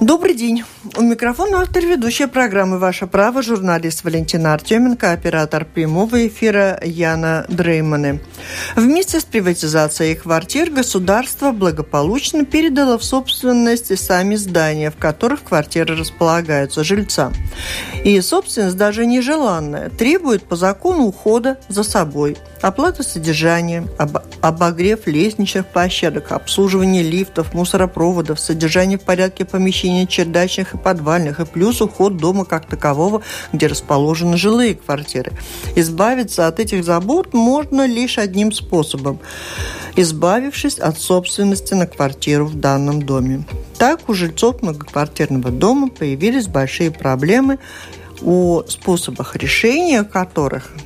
[0.00, 0.64] Добрый день.
[0.96, 8.22] У микрофона автор ведущая программы «Ваше право» журналист Валентина Артеменко, оператор прямого эфира Яна Дрейманы.
[8.76, 16.82] Вместе с приватизацией квартир государство благополучно передало в собственность сами здания, в которых квартиры располагаются
[16.82, 17.34] жильцам.
[18.02, 25.66] И собственность даже нежеланная, требует по закону ухода за собой– Оплата содержания, об, обогрев лестничных
[25.66, 32.44] площадок, обслуживание лифтов, мусоропроводов, содержание в порядке помещений чердачных и подвальных, и плюс уход дома
[32.44, 33.22] как такового,
[33.52, 35.32] где расположены жилые квартиры.
[35.76, 39.20] Избавиться от этих забот можно лишь одним способом–
[39.96, 43.44] избавившись от собственности на квартиру в данном доме.
[43.78, 47.58] Так у жильцов многоквартирного дома появились большие проблемы,
[48.22, 50.72] о способах решения которых–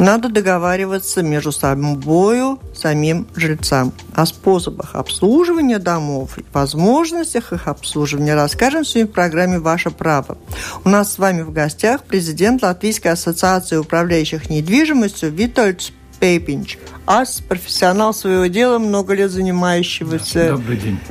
[0.00, 2.40] надо договариваться между собой,
[2.74, 3.92] самим жильцам.
[4.14, 10.38] О способах обслуживания домов и возможностях их обслуживания расскажем сегодня в программе «Ваше право».
[10.84, 16.78] У нас с вами в гостях президент Латвийской ассоциации управляющих недвижимостью Витольд Пейпинч.
[17.06, 20.60] ас, профессионал своего дела, много лет занимающегося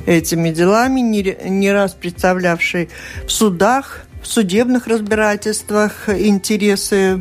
[0.05, 2.89] этими делами, не, не раз представлявший
[3.25, 7.19] в судах судебных разбирательствах интересы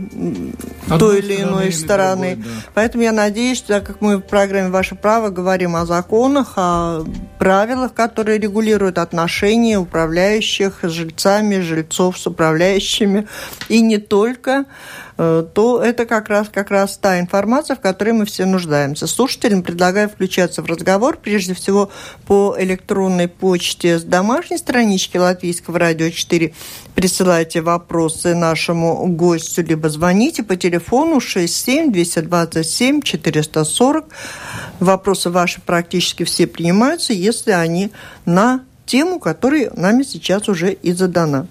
[0.84, 2.36] Одной той или иной стороны.
[2.36, 2.70] Другой, да.
[2.74, 7.04] Поэтому я надеюсь, что, так как мы в программе «Ваше право» говорим о законах, о
[7.38, 13.26] правилах, которые регулируют отношения управляющих с жильцами, жильцов с управляющими,
[13.68, 14.64] и не только,
[15.18, 19.08] то это как раз, как раз та информация, в которой мы все нуждаемся.
[19.08, 21.90] Слушателям предлагаю включаться в разговор, прежде всего
[22.28, 26.54] по электронной почте с домашней странички Латвийского радио 4.
[26.94, 34.04] Присылайте вопросы нашему гостю, либо звоните по телефону 67 227 440.
[34.78, 37.90] Вопросы ваши практически все принимаются, если они
[38.24, 41.48] на тему, которая нами сейчас уже и задана.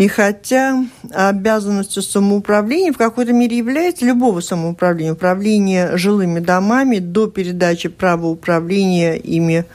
[0.00, 7.90] И хотя обязанностью самоуправления в какой-то мере является любого самоуправления, управление жилыми домами до передачи
[7.90, 9.66] права управления ими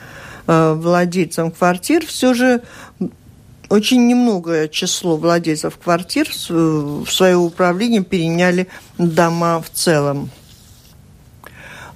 [0.48, 2.62] э, владельцам квартир, все же
[3.68, 8.66] очень немногое число владельцев квартир в свое управление переняли
[8.98, 10.30] дома в целом.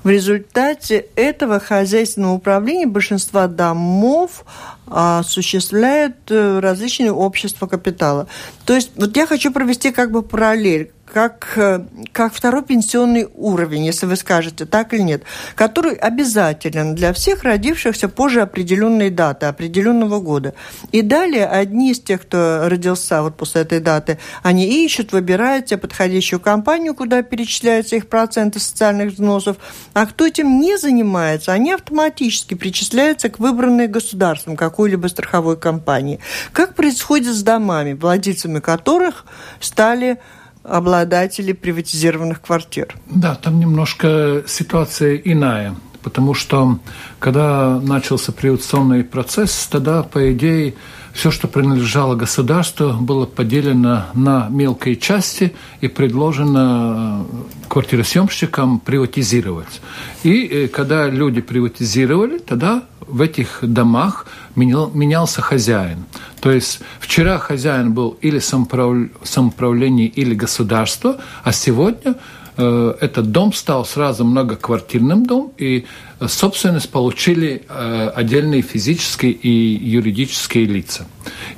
[0.02, 4.44] В результате этого хозяйственного управления большинства домов
[4.86, 8.26] осуществляют э, различные общества капитала.
[8.64, 11.80] То есть вот я хочу провести как бы параллель как, э,
[12.12, 15.22] как второй пенсионный уровень, если вы скажете так или нет,
[15.54, 20.54] который обязателен для всех родившихся позже определенной даты, определенного года.
[20.92, 25.78] И далее одни из тех, кто родился вот после этой даты, они ищут, выбирают себе
[25.78, 29.56] подходящую компанию, куда перечисляются их проценты социальных взносов,
[29.94, 36.20] а кто этим не занимается, они автоматически причисляются к выбранной государством какой-либо страховой компании.
[36.52, 39.24] Как происходит с домами, владельцами которых
[39.60, 40.18] стали
[40.62, 42.94] обладателей приватизированных квартир.
[43.06, 46.78] Да, там немножко ситуация иная, потому что
[47.18, 50.74] когда начался приватизационный процесс, тогда, по идее,
[51.12, 59.80] все, что принадлежало государству, было поделено на мелкие части и предложено э, квартиросъемщикам приватизировать.
[60.22, 64.26] И э, когда люди приватизировали, тогда в этих домах
[64.56, 66.04] менял, менялся хозяин.
[66.40, 72.16] То есть вчера хозяин был или самоуправление, или государство, а сегодня
[72.56, 75.84] э, этот дом стал сразу многоквартирным домом, и
[76.28, 81.06] собственность получили э, отдельные физические и юридические лица.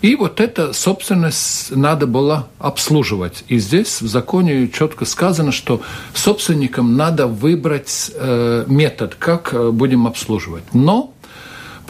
[0.01, 3.45] И вот эта собственность надо было обслуживать.
[3.49, 5.83] И здесь в законе четко сказано, что
[6.15, 10.65] собственникам надо выбрать э, метод, как э, будем обслуживать.
[10.73, 11.12] Но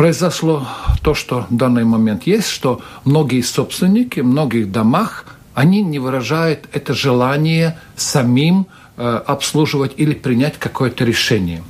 [0.02, 0.66] произошло
[1.02, 6.68] то, что в данный момент есть, что многие собственники в многих домах, они не выражают
[6.72, 11.62] это желание самим э, обслуживать или принять какое-то решение.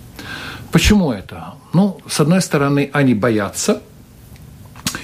[0.71, 1.57] Почему это?
[1.75, 3.83] Ну, с одной стороны, они боятся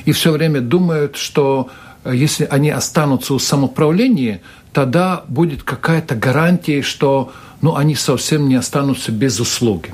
[0.07, 1.69] и все время думают, что
[2.05, 4.41] э, если они останутся у самоуправления,
[4.73, 9.93] тогда будет какая-то гарантия, что ну, они совсем не останутся без услуги.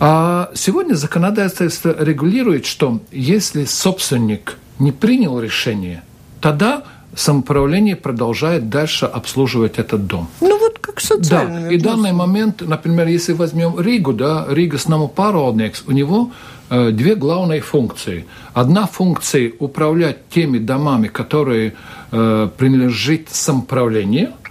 [0.00, 6.02] А сегодня законодательство регулирует, что если собственник не принял решение,
[6.40, 6.82] тогда
[7.14, 10.28] самоуправление продолжает дальше обслуживать этот дом.
[10.40, 11.68] Ну вот как социальными.
[11.68, 16.32] Да, и данный момент, например, если возьмем Ригу, да, Рига Снамопаровникс, у него
[16.70, 18.26] э, две главные функции.
[18.52, 21.74] Одна функция– управлять теми домами, которые
[22.10, 24.32] э, принадлежат самоуправлению–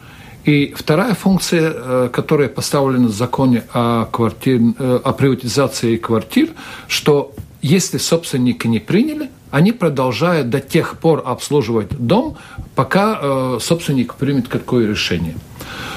[0.45, 6.49] и вторая функция, э, которая поставлена в законе о, квартир, э, о приватизации квартир,
[6.87, 12.37] что если собственники не приняли, они продолжают до тех пор обслуживать дом,
[12.75, 15.35] пока э, собственник примет какое решение.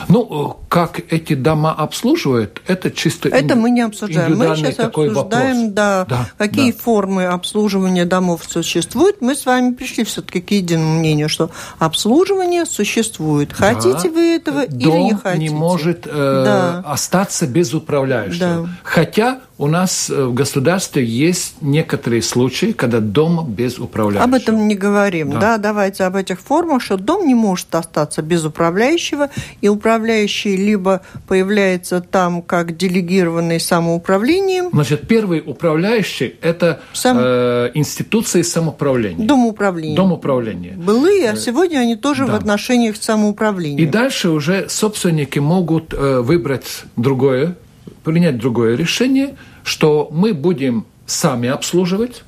[0.08, 4.36] Ну, как эти дома обслуживают, это чисто Это мы не обсуждаем.
[4.36, 5.72] Мы сейчас обсуждаем, вопрос.
[5.72, 6.78] Да, да, какие да.
[6.78, 9.20] формы обслуживания домов существуют.
[9.20, 13.52] Мы с вами пришли все-таки к единому мнению, что обслуживание существует.
[13.52, 14.10] Хотите да.
[14.10, 15.38] вы этого Дом или не хотите?
[15.38, 16.82] не может э, да.
[16.86, 18.38] остаться без управляющего.
[18.38, 18.68] Да.
[18.82, 24.24] Хотя у нас э, в государстве есть некоторые случаи, когда дом без управляющего.
[24.24, 25.30] Об этом не говорим.
[25.30, 25.40] Да.
[25.40, 29.30] да, давайте об этих формах, что дом не может остаться без управляющего,
[29.62, 34.68] и управляющий либо появляется там как делегированный самоуправлением.
[34.72, 37.16] Значит, первый управляющий– это Сам...
[37.18, 39.26] э, институции самоуправления.
[39.26, 39.96] Дом управления.
[39.96, 40.74] Дом управления.
[40.76, 42.32] Былые, а э, сегодня они тоже да.
[42.32, 43.82] в отношениях самоуправления.
[43.82, 47.56] И дальше уже собственники могут э, выбрать другое
[48.04, 49.34] принять другое решение,
[49.64, 52.22] что мы будем сами обслуживать,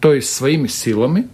[0.00, 1.28] то есть своими силами,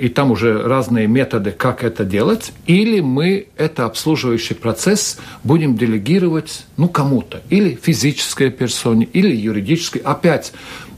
[0.00, 6.66] и там уже разные методы, как это делать, или мы это обслуживающий процесс будем делегировать
[6.76, 9.98] ну, кому-то, или физической персоне, или юридической.
[9.98, 10.52] Опять,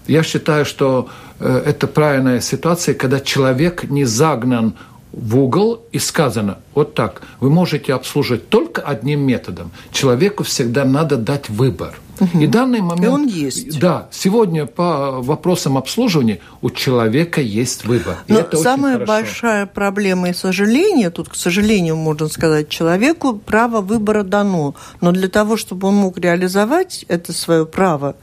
[0.07, 1.09] я считаю, что
[1.41, 4.75] э, это правильная ситуация, когда человек не загнан
[5.13, 7.23] в угол и сказано вот так.
[7.41, 9.71] Вы можете обслуживать только одним методом.
[9.93, 11.95] Человеку всегда надо дать выбор.
[12.21, 12.39] Угу.
[12.39, 13.05] И данный момент...
[13.05, 13.79] И он есть.
[13.79, 18.17] Да, сегодня по вопросам обслуживания у человека есть выбор.
[18.29, 24.75] Но самая большая проблема и сожаление, тут, к сожалению, можно сказать, человеку право выбора дано.
[25.01, 28.17] Но для того, чтобы он мог реализовать это свое право,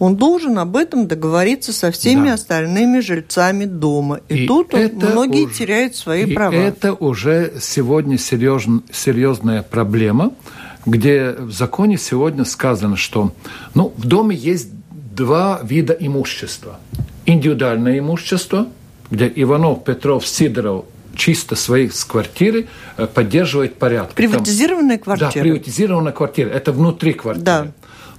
[0.00, 2.34] он должен об этом договориться со всеми да.
[2.34, 4.20] остальными жильцами дома.
[4.30, 6.54] И, и тут многие уже, теряют свои и права.
[6.54, 10.32] Это уже сегодня серьез, серьезная проблема,
[10.86, 13.32] где в законе сегодня сказано, что
[13.74, 16.80] ну, в доме есть два вида имущества.
[17.26, 18.68] Индивидуальное имущество,
[19.10, 24.14] где Иванов, Петров, Сидоров чисто свои квартиры э, поддерживает порядок.
[24.14, 25.30] Приватизированная квартира?
[25.30, 26.48] Да, приватизированная квартира.
[26.48, 27.44] Это внутри квартиры.
[27.44, 27.66] Да.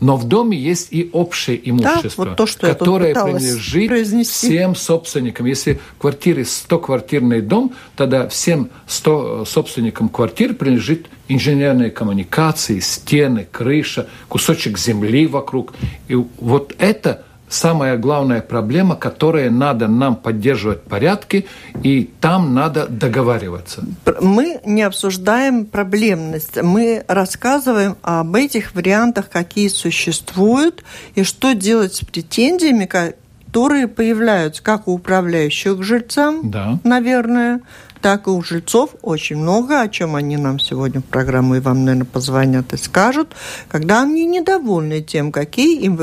[0.02, 4.48] Но в доме есть и общее имущество, да, вот то, что которое принадлежит произнести.
[4.48, 5.46] всем собственникам.
[5.46, 14.10] Если в квартире 100-квартирный дом, тогда всем 100 собственникам квартир принадлежит инженерные коммуникации, стены, крыша,
[14.28, 15.74] кусочек земли вокруг.
[16.08, 21.46] И вот это самая главная проблема, которая надо нам поддерживать порядки,
[21.84, 23.84] и там надо договариваться.
[24.22, 30.84] Мы не обсуждаем проблемность, мы рассказываем об этих вариантах, какие существуют,
[31.16, 36.80] и что делать с претензиями, которые появляются как у управляющих к жильцам, да.
[36.84, 37.62] наверное,
[38.02, 41.86] так и у жильцов очень много, о чем они нам сегодня в программу и вам,
[41.86, 43.34] наверное, позвонят и скажут,
[43.70, 45.98] когда они недовольны тем, какие им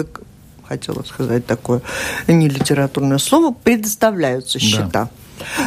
[0.69, 1.83] хотела сказать такое
[2.27, 4.89] нелитературное слово, предоставляются счета.
[4.93, 5.11] Да.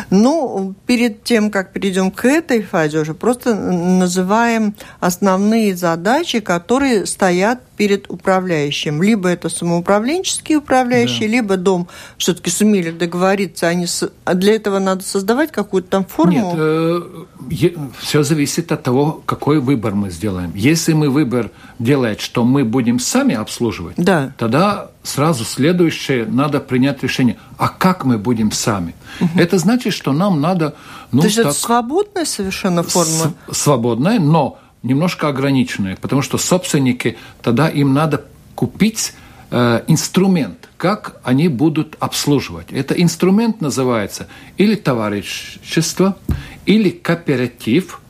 [0.10, 7.62] Ну, перед тем, как перейдем к этой фазе уже, просто называем основные задачи, которые стоят
[7.82, 9.02] перед управляющим.
[9.02, 11.34] Либо это самоуправленческие управляющие, да.
[11.34, 11.88] либо дом
[12.20, 13.68] все-таки сумели договориться.
[13.70, 14.08] Они с...
[14.24, 16.54] А для этого надо создавать какую-то там форму?
[16.54, 20.52] Нет, э, все зависит от того, какой выбор мы сделаем.
[20.54, 21.50] Если мы выбор
[21.80, 24.32] делаем, что мы будем сами обслуживать, да.
[24.38, 28.94] тогда сразу следующее надо принять решение, а как мы будем сами.
[29.20, 29.40] Угу.
[29.40, 30.76] Это значит, что нам надо...
[31.12, 33.34] Ну, То есть так, это свободная совершенно форма?
[33.50, 39.14] Свободная, но немножко ограниченные, потому что собственники, тогда им надо купить
[39.50, 42.68] э, инструмент, как они будут обслуживать.
[42.72, 46.18] Это инструмент называется или товарищество,
[46.66, 48.02] или кооператив,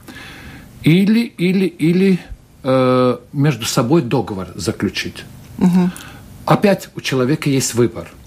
[0.84, 2.20] или, или, или
[2.64, 5.24] э, между собой договор заключить.
[5.58, 5.90] Угу.
[6.46, 8.10] Опять у человека есть выбор–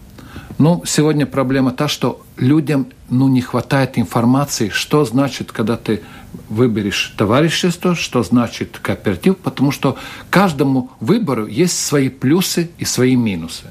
[0.58, 6.02] ну, сегодня проблема та, что людям ну, не хватает информации, что значит, когда ты
[6.48, 9.96] выберешь товарищество, что значит кооператив, потому что
[10.30, 13.70] каждому выбору есть свои плюсы и свои минусы.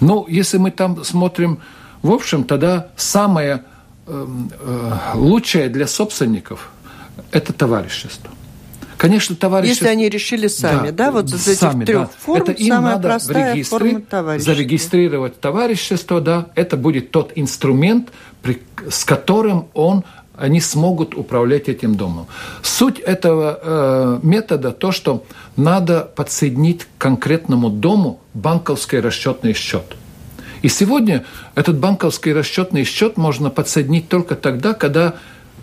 [0.00, 1.58] Но если мы там смотрим,
[2.02, 3.64] в общем, тогда самое
[4.06, 4.26] э,
[4.60, 6.70] э, лучшее для собственников–
[7.30, 8.30] это товарищество.
[9.02, 9.70] Конечно, товарищи...
[9.70, 12.10] Если они решили сами, да, да вот из этих сами, трех да.
[12.20, 14.54] форм это им самая надо простая в форма товарищества.
[14.54, 18.10] Зарегистрировать товарищество, да, это будет тот инструмент,
[18.42, 20.04] при, с которым он
[20.42, 22.26] они смогут управлять этим домом.
[22.62, 25.22] Суть этого э, метода то, что
[25.56, 29.84] надо подсоединить к конкретному дому банковский расчетный счет.
[30.62, 35.14] И сегодня этот банковский расчетный счет можно подсоединить только тогда, когда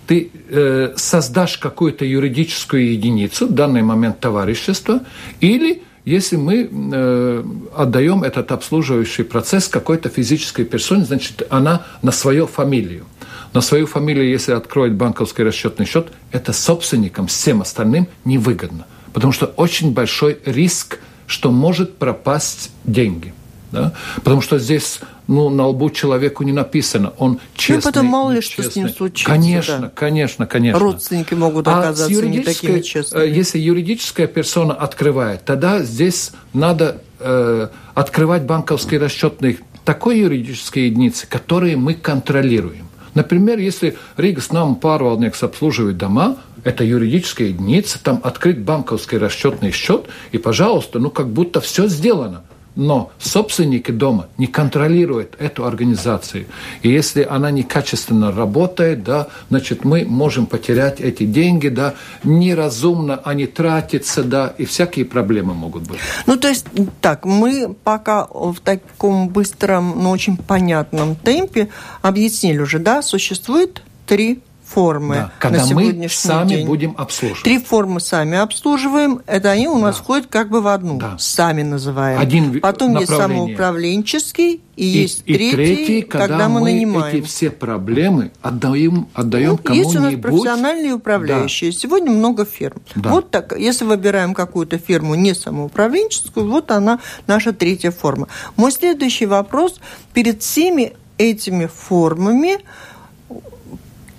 [0.07, 5.01] ты э, создашь какую-то юридическую единицу, в данный момент товарищество,
[5.41, 7.43] или если мы э,
[7.75, 13.05] отдаем этот обслуживающий процесс какой-то физической персоне, значит, она на свою фамилию.
[13.53, 18.85] На свою фамилию, если откроет банковский расчетный счет, это собственникам, всем остальным невыгодно.
[19.13, 23.33] Потому что очень большой риск, что может пропасть деньги.
[23.71, 23.93] Да?
[24.17, 27.75] Потому что здесь ну, на лбу человеку не написано, он честный.
[27.75, 29.31] Ну, потом мало ли что с ним случится.
[29.31, 29.91] Конечно, да.
[29.93, 30.79] конечно, конечно.
[30.79, 33.23] Родственники могут а оказаться не такими честными.
[33.23, 41.27] Э, если юридическая персона открывает, тогда здесь надо э, открывать банковские расчетные такой юридической единицы,
[41.27, 42.88] которые мы контролируем.
[43.19, 49.71] Например, если Рига с нам Парвалникс обслуживает дома, это юридическая единица, там открыть банковский расчетный
[49.71, 52.43] счет, и, пожалуйста, ну как будто все сделано
[52.79, 56.45] но собственники дома не контролируют эту организацию.
[56.81, 63.47] И если она некачественно работает, да, значит, мы можем потерять эти деньги, да, неразумно они
[63.47, 65.99] тратятся, да, и всякие проблемы могут быть.
[66.25, 66.67] Ну, то есть,
[67.01, 71.67] так, мы пока в таком быстром, но очень понятном темпе
[72.01, 76.67] объяснили уже, да, существует три формы да, когда на сегодняшний мы сами день.
[76.67, 77.43] будем обслуживать.
[77.43, 80.03] Три формы сами обслуживаем, это они у нас да.
[80.03, 81.17] входят как бы в одну, да.
[81.17, 82.19] сами называем.
[82.19, 87.15] Один Потом есть самоуправленческий, и, и есть и третий, третий когда, когда мы, мы нанимаем.
[87.17, 89.93] эти все проблемы отдаем, отдаем ну, кому-нибудь.
[89.93, 91.71] Есть у нас профессиональные управляющие.
[91.71, 91.77] Да.
[91.77, 92.81] Сегодня много фирм.
[92.95, 93.09] Да.
[93.09, 98.27] Вот так, если выбираем какую-то фирму не самоуправленческую, вот она наша третья форма.
[98.55, 99.79] Мой следующий вопрос.
[100.13, 102.59] Перед всеми этими формами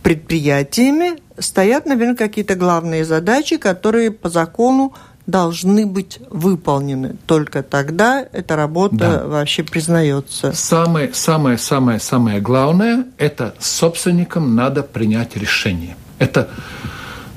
[0.02, 4.95] предприятиями стоят, наверное, какие-то главные задачи, которые по закону
[5.26, 7.16] должны быть выполнены.
[7.26, 9.26] Только тогда эта работа да.
[9.26, 10.52] вообще признается.
[10.52, 15.97] Самое, самое, самое, самое главное– это собственникам надо принять решение.
[16.19, 16.49] Это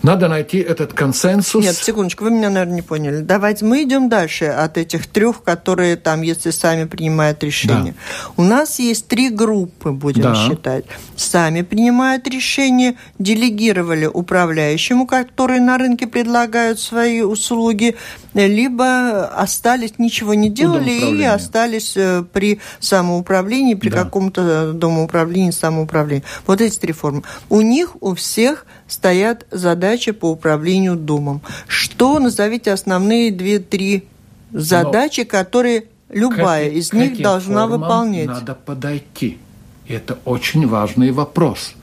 [0.04, 1.64] надо найти этот консенсус.
[1.64, 3.22] Нет, секундочку, вы меня, наверное, не поняли.
[3.22, 7.94] Давайте мы идем дальше от этих трех, которые там, если сами принимают решение.
[7.94, 8.34] Да.
[8.36, 10.36] У нас есть три группы, будем да.
[10.36, 10.84] считать.
[11.16, 17.96] Сами принимают решение, делегировали управляющему, которые на рынке предлагают свои услуги,
[18.34, 24.04] либо остались, ничего не делали, или остались э, при самоуправлении, при да.
[24.04, 26.24] каком-то домоуправлении, самоуправлении.
[26.46, 27.24] Вот эти три формы.
[27.50, 31.42] У них, у всех стоят задачи по управлению домом.
[31.68, 34.08] Что, назовите основные две-три
[34.52, 38.28] задачи, Но которые любая к, из них должна выполнять?
[38.28, 39.38] Надо подойти.
[39.88, 41.74] Это очень важный вопрос.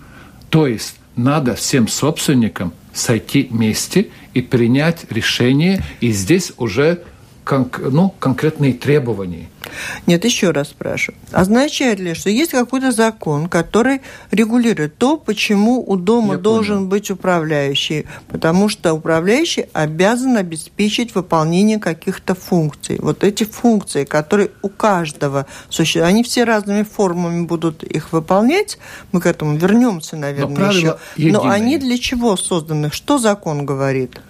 [0.48, 7.02] То есть надо всем собственникам сойти вместе и принять решение, и здесь уже
[7.44, 9.49] ну, конкретные требования–
[10.06, 11.18] нет, еще раз спрашиваю.
[11.32, 16.88] Означает ли, что есть какой-то закон, который регулирует то, почему у дома Я должен понял.
[16.88, 18.06] быть управляющий?
[18.28, 22.99] Потому что управляющий обязан обеспечить выполнение каких-то функций.
[23.00, 28.78] Вот эти функции, которые у каждого существуют, они все разными формами будут их выполнять.
[29.12, 30.99] Мы к этому вернемся, наверное, Но еще.
[31.16, 31.42] Единые.
[31.42, 32.90] Но они для чего созданы?
[32.90, 34.20] Что закон говорит?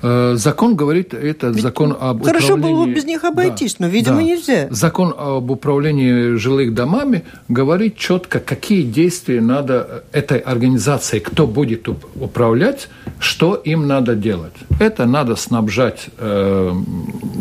[0.00, 2.74] Э, закон говорит, это Ведь закон об Хорошо управлении...
[2.74, 4.22] было бы без них обойтись, да, но, видимо, да.
[4.22, 4.68] нельзя.
[4.70, 12.88] Закон об управлении жилых домами говорит четко, какие действия надо этой организации, кто будет управлять,
[13.18, 14.54] что им надо делать.
[14.78, 16.72] Это надо снабжать э,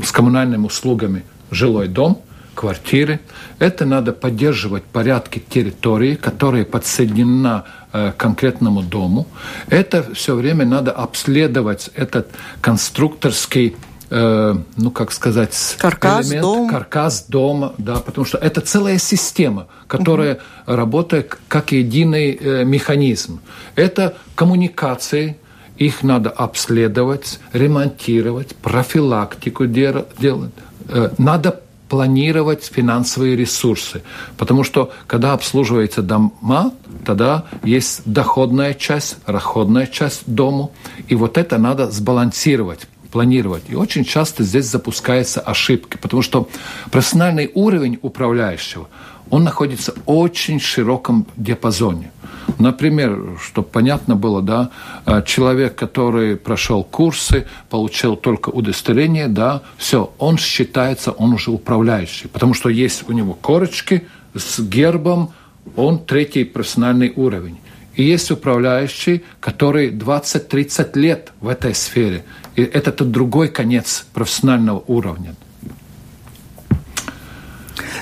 [0.04, 2.22] с коммунальными услугами жилой дом,
[2.56, 3.20] квартиры.
[3.60, 7.77] Это надо поддерживать порядки территории, которая подсоединена Э,
[8.18, 9.28] конкретному дому.
[9.70, 12.28] Это все время надо обследовать этот
[12.62, 13.76] конструкторский
[14.10, 16.70] э, ну, как сказать, каркас, элемент, дом.
[16.70, 20.76] каркас дома, да, потому что это целая система, которая угу.
[20.76, 23.40] работает как единый э, механизм.
[23.76, 25.38] Это коммуникации,
[25.78, 30.54] их надо обследовать, ремонтировать, профилактику делать.
[30.90, 34.02] Э, надо планировать финансовые ресурсы.
[34.38, 36.72] Потому что, когда обслуживаются дома,
[37.06, 40.72] тогда есть доходная часть, расходная часть дому.
[41.08, 43.64] И вот это надо сбалансировать планировать.
[43.70, 46.50] И очень часто здесь запускаются ошибки, потому что
[46.92, 48.90] профессиональный уровень управляющего,
[49.30, 52.12] он находится в очень широком диапазоне.
[52.60, 54.72] Например, чтобы понятно было, да,
[55.06, 62.28] э, человек, который прошел курсы, получил только удостоверение, да, все, он считается, он уже управляющий,
[62.28, 65.34] потому что есть у него корочки с гербом,
[65.76, 67.58] он третий профессиональный уровень.
[67.96, 72.26] И есть управляющий, который 20-30 лет в этой сфере.
[72.56, 75.36] И это тот другой конец профессионального уровня.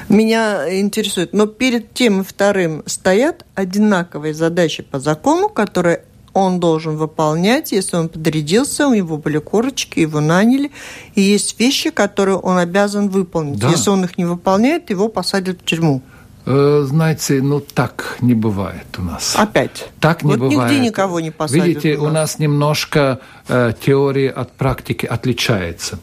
[0.09, 6.03] Меня интересует, но перед тем и вторым стоят одинаковые задачи по закону, которые
[6.35, 10.69] он должен выполнять, если он подрядился, у него были корочки, его наняли,
[11.15, 13.59] и есть вещи, которые он обязан выполнить.
[13.59, 13.69] Да.
[13.69, 16.01] Если он их не выполняет, его посадят в тюрьму.
[16.45, 19.35] Э, знаете, ну так не бывает у нас.
[19.37, 19.89] Опять.
[19.99, 20.71] Так не вот бывает.
[20.71, 21.65] нигде никого не посадят.
[21.65, 25.99] Видите, у нас, у нас немножко э, теория от практики отличается.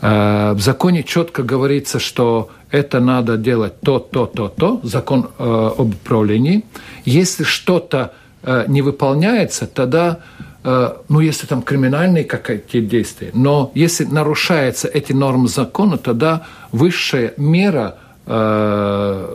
[0.00, 5.70] Э, в законе четко говорится, что это надо делать то, то, то, то, закон э,
[5.78, 6.64] об управлении.
[7.04, 10.18] Если что-то э, не выполняется, тогда
[10.64, 17.34] э, ну, если там криминальные какие-то действия, но если нарушаются эти нормы закона, тогда высшая
[17.36, 17.94] мера
[18.26, 19.34] э,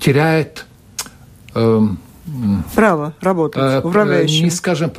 [0.00, 0.64] теряет
[1.54, 1.80] э,
[2.74, 4.44] право работать, э, управляющим.
[4.44, 4.90] Не скажем,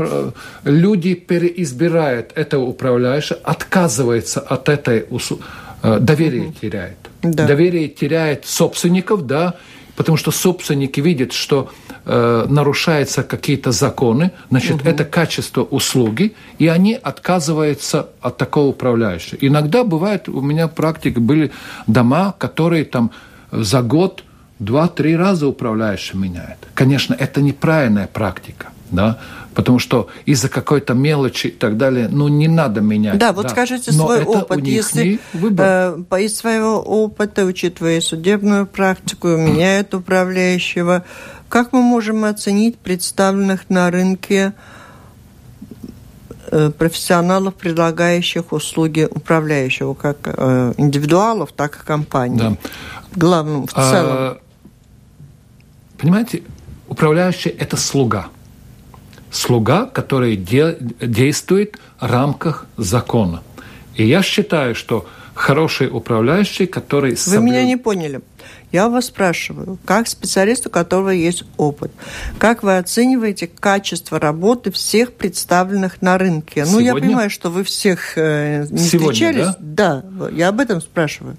[0.65, 5.41] люди переизбирают этого управляющего, отказывается от этой услуги,
[5.81, 6.53] э, доверие угу.
[6.61, 7.08] теряет.
[7.21, 7.45] Да.
[7.45, 9.55] Доверие теряет собственников, да,
[9.95, 11.69] потому что собственники видят, что
[12.05, 14.89] э, нарушаются какие-то законы, значит, угу.
[14.89, 19.37] это качество услуги, и они отказываются от такого управляющего.
[19.41, 21.51] Иногда бывает, у меня практика были
[21.87, 23.11] дома, которые там
[23.51, 24.23] за год
[24.59, 26.59] два-три раза управляющий меняет.
[26.73, 29.19] Конечно, это неправильная практика, да,
[29.59, 33.17] потому что из-за какой-то мелочи и так далее, ну, не надо менять.
[33.17, 33.49] Да, вот да.
[33.49, 34.65] скажите Но свой опыт.
[34.65, 41.03] Если э, из своего опыта, учитывая судебную практику, меняют управляющего,
[41.49, 44.53] как мы можем оценить представленных на рынке
[46.47, 52.37] э, профессионалов, предлагающих услуги управляющего, как э, индивидуалов, так и компаний?
[52.37, 52.57] Да.
[53.13, 54.15] Главным в целом.
[54.15, 54.37] А
[55.97, 56.43] Понимаете,
[56.87, 58.29] управляющий– это слуга.
[59.31, 63.43] Слуга, который де, действует в рамках закона.
[63.95, 65.05] И я считаю, что
[65.35, 67.11] хороший управляющий, который...
[67.11, 67.41] Вы соблю...
[67.41, 68.21] меня не поняли.
[68.71, 71.91] Я вас спрашиваю, как специалист, у которого есть опыт,
[72.37, 76.65] как вы оцениваете качество работы всех представленных на рынке?
[76.65, 76.91] Сегодня?
[76.91, 79.55] Ну, я понимаю, что вы всех э, не Сегодня, встречались.
[79.59, 80.03] Да?
[80.03, 81.37] да, я об этом спрашиваю.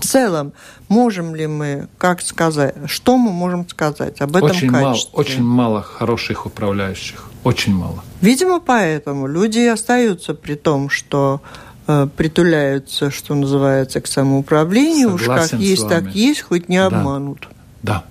[0.00, 0.52] В целом,
[0.88, 4.80] Можем ли мы, как сказать, что мы можем сказать об этом очень качестве?
[4.80, 8.02] Мало, очень мало хороших управляющих, очень мало.
[8.22, 11.42] Видимо, поэтому люди остаются при том, что
[11.86, 15.18] э, притуляются, что называется, к самоуправлению.
[15.18, 17.46] Согласен Уж как есть, так есть, хоть не обманут.
[17.82, 18.04] Да, да,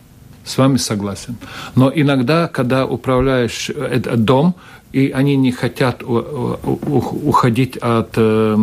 [0.46, 1.36] с вами согласен.
[1.74, 4.54] Но иногда, когда управляешь этот дом,
[4.92, 8.58] и они не хотят уходить от э,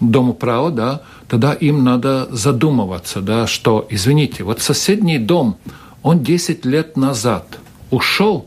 [0.00, 5.56] дома права, да, тогда им надо задумываться, да, что, извините, вот соседний дом,
[6.02, 7.58] он 10 лет назад
[7.90, 8.46] ушел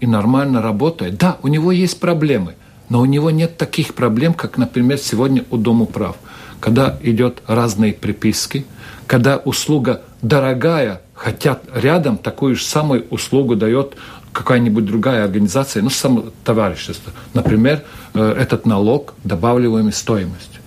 [0.00, 1.16] и нормально работает.
[1.18, 2.54] Да, у него есть проблемы,
[2.88, 6.16] но у него нет таких проблем, как, например, сегодня у Дома прав,
[6.60, 8.66] когда идет разные приписки,
[9.06, 13.96] когда услуга дорогая, хотя рядом такую же самую услугу дает
[14.36, 17.12] какая-нибудь другая организация, ну, само товарищество.
[17.32, 17.82] Например,
[18.14, 20.60] э, этот налог добавливаемой стоимость.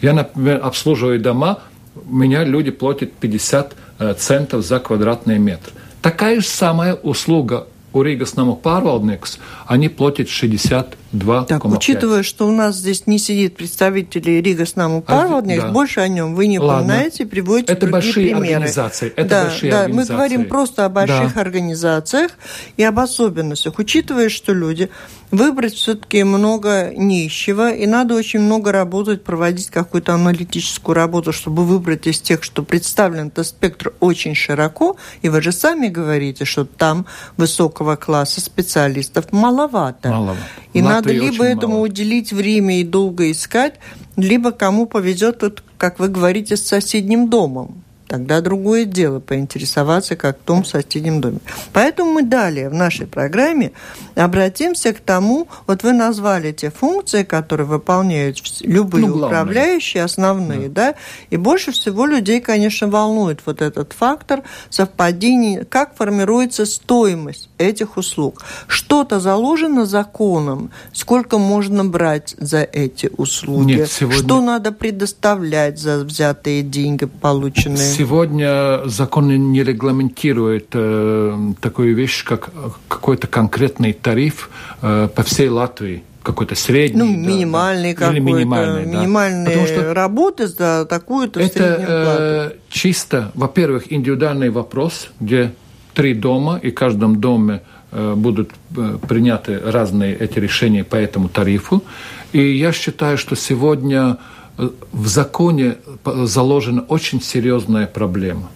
[0.00, 1.58] Я, например, обслуживаю дома,
[2.06, 5.72] меня люди платят 50 э, центов за квадратный метр.
[6.02, 9.38] Такая же самая услуга у Рīgas namu pārvaldnieks,
[9.70, 14.76] viņi plotīt 60 2, так, учитывая, что у нас здесь не сидит представители Рига с
[14.76, 15.68] нам а, Парводник, да.
[15.68, 16.84] больше о нем вы не Ладно.
[16.84, 18.54] упоминаете, приводите это другие большие примеры.
[18.54, 19.12] Организации.
[19.16, 20.12] Это да, большие да, организации.
[20.12, 21.40] мы говорим просто о больших да.
[21.40, 22.32] организациях
[22.76, 24.90] и об особенностях, учитывая, что люди
[25.30, 32.06] выбрать все-таки много нищего, и надо очень много работать, проводить какую-то аналитическую работу, чтобы выбрать
[32.06, 37.06] из тех, что представлен этот спектр очень широко, и вы же сами говорите, что там
[37.36, 40.10] высокого класса специалистов маловато.
[40.10, 40.40] маловато.
[40.72, 41.84] И надо, либо этому мало.
[41.84, 43.74] уделить время и долго искать,
[44.16, 47.83] либо кому повезет, вот, как вы говорите, с соседним домом.
[48.06, 51.38] Тогда другое дело поинтересоваться, как в том соседнем доме.
[51.72, 53.72] Поэтому мы далее в нашей программе
[54.14, 60.92] обратимся к тому, вот вы назвали те функции, которые выполняют любые ну, управляющие, основные, да.
[60.92, 60.94] да,
[61.30, 68.42] и больше всего людей, конечно, волнует вот этот фактор совпадения, как формируется стоимость этих услуг.
[68.66, 74.22] Что-то заложено законом, сколько можно брать за эти услуги, Нет, сегодня...
[74.22, 77.93] что надо предоставлять за взятые деньги, полученные.
[77.96, 82.50] Сегодня закон не регламентирует э, такую вещь, как
[82.88, 84.50] какой-то конкретный тариф
[84.82, 87.00] э, по всей Латвии какой-то средний.
[87.00, 88.16] Ну, минимальный да, какой-то.
[88.16, 88.98] Или минимальный, да.
[88.98, 95.52] Минимальные что работы за такую-то Это э, чисто, во-первых, индивидуальный вопрос, где
[95.92, 101.28] три дома, и в каждом доме э, будут э, приняты разные эти решения по этому
[101.28, 101.84] тарифу.
[102.32, 104.16] И я считаю, что сегодня
[104.56, 108.50] в законе заложена очень серьезная проблема.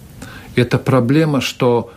[0.54, 1.92] Это проблема, что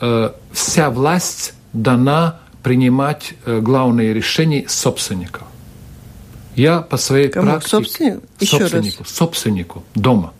[0.00, 5.42] э, вся власть дана принимать э, главные решения собственников.
[6.56, 7.50] Я по своей Кому?
[7.50, 7.70] практике...
[7.70, 8.22] Собственнику?
[8.40, 9.12] Еще собственнику, раз.
[9.12, 10.32] собственнику дома.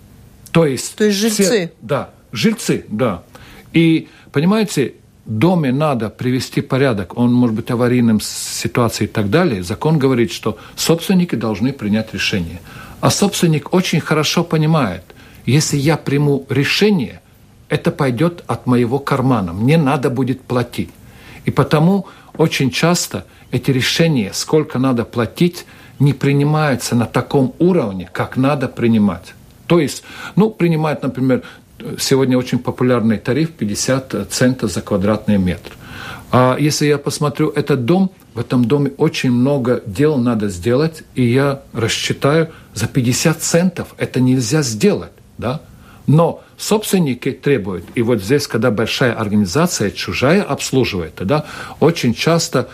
[0.53, 0.95] То есть...
[0.97, 1.43] То есть жильцы?
[1.43, 3.23] Все, да, жильцы, да.
[3.73, 4.95] И, понимаете,
[5.27, 9.63] доме надо привести порядок, он может быть аварийным ситуацией и так далее.
[9.63, 12.61] Закон говорит, что собственники должны принять решение.
[13.05, 15.03] А собственник очень хорошо понимает,
[15.45, 17.21] если я приму решение,
[17.69, 20.89] это пойдет от моего кармана, мне надо будет платить.
[21.45, 22.07] И потому
[22.39, 25.67] очень часто эти решения, сколько надо платить,
[25.99, 29.35] не принимаются на таком уровне, как надо принимать.
[29.67, 30.03] То есть,
[30.35, 31.43] ну, принимают, например,
[31.99, 35.73] сегодня очень популярный тариф 50 центов за квадратный метр.
[36.33, 41.23] А если я посмотрю этот дом, в этом доме очень много дел надо сделать, и
[41.23, 45.61] я рассчитаю, за 50 центов это нельзя сделать, да?
[46.07, 51.47] Но собственники требуют, и вот здесь, когда большая организация чужая обслуживает, тогда
[51.81, 52.69] очень часто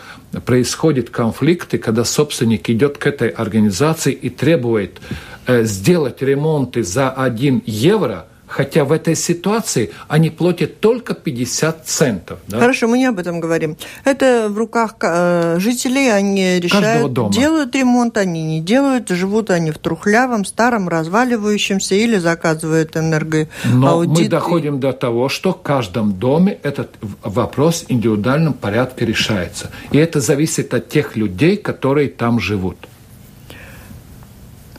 [0.45, 4.99] происходят конфликты, когда собственник идет к этой организации и требует
[5.47, 12.39] э, сделать ремонты за 1 евро– хотя в этой ситуации они платят только 50 центов.
[12.47, 12.59] Да?
[12.59, 13.77] Хорошо, мы не об этом говорим.
[14.03, 19.77] Это в руках э, жителей, они решают, делают ремонт, они не делают, живут они в
[19.77, 23.49] трухлявом, старом, разваливающемся или заказывают энергоаудит.
[23.65, 26.89] Но мы доходим до того, что в каждом доме этот
[27.23, 29.71] вопрос в индивидуальном порядке решается.
[29.91, 32.77] И это зависит от тех людей, которые там живут.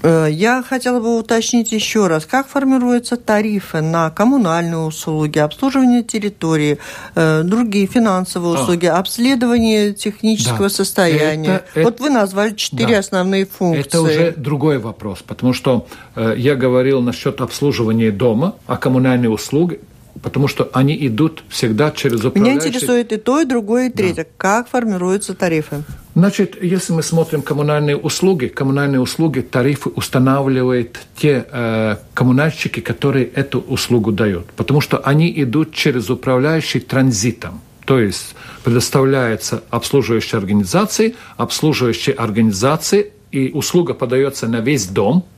[0.03, 6.79] Э, я хотела бы уточнить еще раз, как формируются тарифы на коммунальные услуги, обслуживание территории,
[7.15, 8.62] э, другие финансовые а.
[8.62, 10.71] услуги, обследование технического да.
[10.71, 11.62] состояния.
[11.75, 12.99] Это, вот вы назвали четыре да.
[12.99, 13.88] основные функции.
[13.88, 15.87] Это уже другой вопрос, потому что
[16.17, 19.81] э, я говорил насчет обслуживания дома, а коммунальные услуги
[20.22, 22.58] потому что они идут всегда через управляющий...
[22.58, 24.24] Меня интересует и то, и другое, и третье.
[24.24, 24.30] Да.
[24.37, 25.82] Как формируются тарифы?
[26.14, 33.61] Значит, если мы смотрим коммунальные услуги, коммунальные услуги, тарифы устанавливают те э, коммунальщики, которые эту
[33.61, 37.61] услугу дают, потому что они идут через управляющий транзитом.
[37.85, 45.24] То есть предоставляется обслуживающей организации, обслуживающей организации, и услуга подается на весь дом–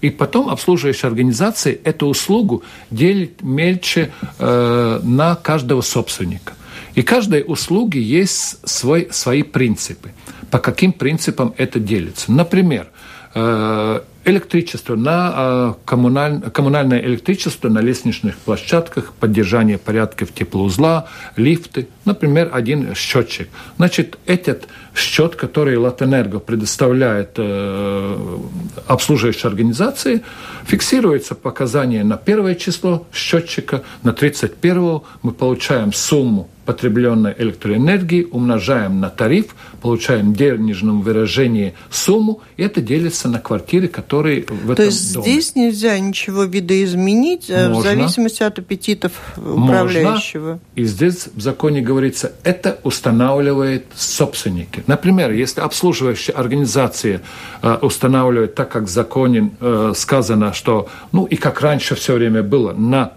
[0.00, 6.54] и потом обслуживающая организация эту услугу делит мельче э, на каждого собственника.
[6.94, 10.10] И каждой услуги есть свой, свои принципы.
[10.50, 12.32] По каким принципам это делится?
[12.32, 12.88] Например,
[13.34, 21.88] э, электричество на э, коммуналь, коммунальное электричество на лестничных площадках, поддержание порядка в теплоузла, лифты,
[22.04, 23.48] например, один счетчик.
[23.76, 28.38] Значит, этот счет, который Латэнерго предоставляет э,
[28.86, 30.22] обслуживающей организации,
[30.66, 39.10] фиксируется показания на первое число счетчика, на 31 мы получаем сумму потребленной электроэнергии, умножаем на
[39.10, 44.76] тариф, получаем в денежном выражении сумму, и это делится на квартиры, которые в То этом
[44.76, 45.24] То есть доме.
[45.32, 47.80] здесь нельзя ничего видоизменить э, Можно.
[47.80, 50.42] в зависимости от аппетитов управляющего?
[50.42, 50.60] Можно.
[50.76, 54.84] И здесь в законе говорится, это устанавливает собственники.
[54.86, 57.20] Например, если обслуживающая организация
[57.62, 62.44] э, устанавливает, так как в законе э, сказано, что, ну и как раньше все время
[62.44, 63.14] было, на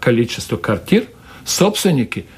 [0.00, 1.04] количество квартир,
[1.44, 2.26] собственники–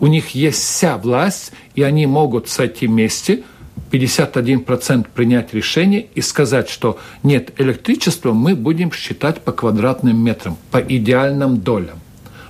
[0.00, 3.44] у них есть вся власть, и они могут сойти вместе,
[3.90, 10.78] 51% принять решение и сказать, что нет, электричество мы будем считать по квадратным метрам, по
[10.78, 12.00] идеальным долям.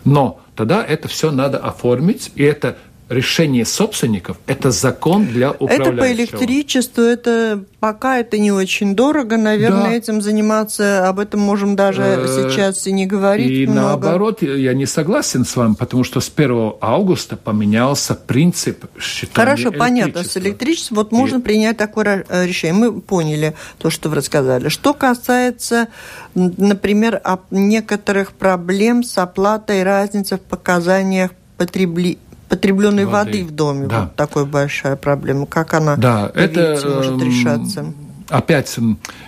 [0.05, 2.77] Но тогда это все надо оформить, и это
[3.11, 5.93] решение собственников– это закон для управляющего.
[5.93, 9.93] Это по электричеству, это пока это не очень дорого, наверное, да.
[9.93, 13.89] этим заниматься, об этом можем даже э, сейчас и не говорить И много.
[13.89, 19.73] наоборот, я не согласен с вами, потому что с 1 августа поменялся принцип считания Хорошо,
[19.73, 21.41] понятно, с электричеством вот можно и...
[21.41, 22.75] принять такое э, решение.
[22.75, 24.69] Мы поняли то, что вы рассказали.
[24.69, 25.89] Что касается,
[26.35, 27.21] например,
[27.51, 32.19] некоторых проблем с оплатой разницы в показаниях потребителей
[32.51, 33.87] потребленной воды, воды в доме.
[33.87, 34.01] Да.
[34.03, 35.47] Вот такая большая проблема.
[35.47, 37.95] Как она, да, это, видите, может решаться?
[38.29, 38.79] Опять,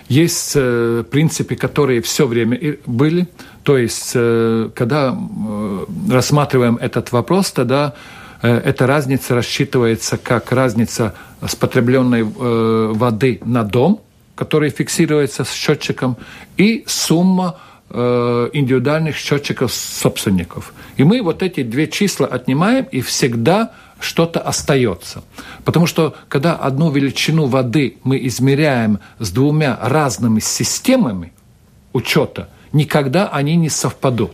[0.09, 3.29] есть э, принципы, которые все время были.
[3.63, 7.95] То есть, э, когда э, рассматриваем этот вопрос, тогда
[8.43, 11.15] эта разница рассчитывается как разница
[11.47, 14.01] с потребленной воды на дом,
[14.35, 16.17] который фиксируется с счетчиком,
[16.57, 17.55] и сумма
[17.93, 20.73] индивидуальных счетчиков собственников.
[20.97, 25.23] И мы вот эти две числа отнимаем, и всегда что-то остается.
[25.65, 31.33] Потому что когда одну величину воды мы измеряем с двумя разными системами
[31.93, 34.33] учета, никогда они не совпадут.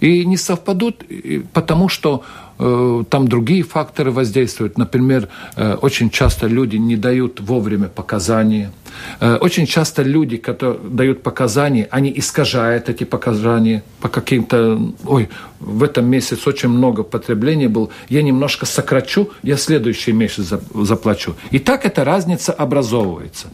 [0.00, 1.04] И не совпадут,
[1.52, 4.78] потому что Э, там другие факторы воздействуют.
[4.78, 8.72] Например, э, очень часто люди не дают вовремя показания.
[9.20, 14.92] Э, очень часто люди, которые дают показания, они искажают эти показания по каким-то...
[15.06, 15.28] Ой,
[15.60, 17.90] в этом месяце очень много потребления было.
[18.08, 21.34] Я немножко сокрачу, я следующий месяц заплачу.
[21.52, 23.48] И так эта разница образовывается.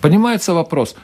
[0.00, 0.96] Понимается вопрос,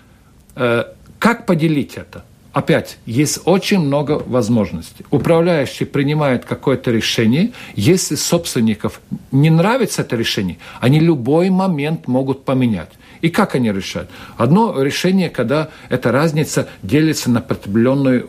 [1.19, 2.25] как поделить это?
[2.57, 5.05] Опять, есть очень много возможностей.
[5.11, 7.53] Управляющий принимает какое-то решение.
[7.75, 12.89] Если собственников не нравится это решение, они любой момент могут поменять.
[13.21, 14.09] И как они решают?
[14.39, 18.25] Одно решение, когда эта разница делится на потребленную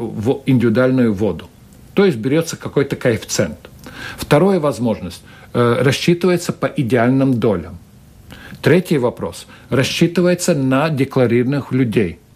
[0.45, 1.47] индивидуальную воду.
[1.93, 3.69] То есть берется какой-то коэффициент.
[4.17, 7.77] Вторая возможность э, рассчитывается по идеальным долям.
[8.61, 12.19] Третий вопрос рассчитывается на декларированных людей–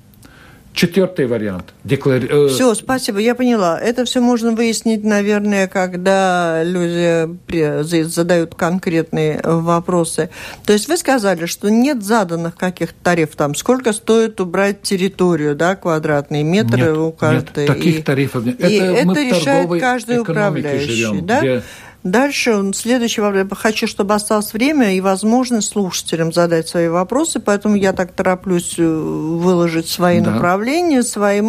[0.74, 1.74] Четвертый вариант.
[1.84, 2.28] Деклари...
[2.30, 3.80] Э, все, спасибо, я поняла.
[3.80, 10.30] Это все можно выяснить, наверное, когда люди задают конкретные вопросы.
[10.66, 15.76] То есть вы сказали, что нет заданных каких-то тарифов, там, сколько стоит убрать территорию, да,
[15.76, 17.68] квадратные метры нет, у каждой.
[17.68, 18.60] Нет, таких и, тарифов нет.
[18.62, 21.40] И это, это решает каждый управляющий, живем, да?
[21.42, 21.64] Где
[22.04, 23.60] Дальше следующий вопрос.
[23.60, 28.84] Хочу, чтобы осталось время и возможность слушателям задать свои вопросы, поэтому я так тороплюсь э,
[28.84, 30.32] выложить свои да.
[30.32, 31.42] направления, свои,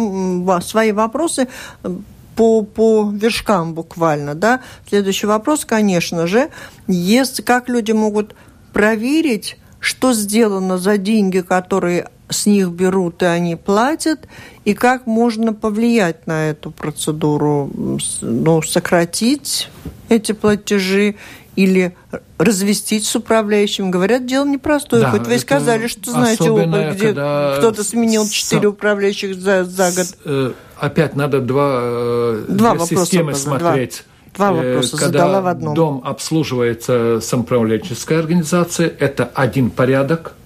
[0.61, 1.47] свои вопросы
[1.83, 1.95] э,
[2.35, 4.35] по, по вершкам буквально.
[4.35, 4.59] Да?
[4.87, 6.49] Следующий вопрос, конечно же,
[6.87, 8.35] есть, как люди могут
[8.73, 14.27] проверить, что сделано за деньги, которые с них берут и они платят,
[14.65, 17.69] и как можно повлиять на эту процедуру,
[18.21, 19.69] ну, сократить
[20.09, 21.15] эти платежи
[21.55, 21.95] или
[22.37, 23.91] развестить с управляющим.
[23.91, 25.03] Говорят, дело непростое.
[25.03, 30.07] Да, Хоть вы сказали, что знаете опыт, где кто-то сменил четыре управляющих за, за год.
[30.25, 34.03] Э, опять надо два, э, два системы смотреть.
[34.35, 35.75] Два, два э, вопроса Когда задала в одном.
[35.75, 40.33] дом обслуживается самоуправленческой организацией, это один порядок–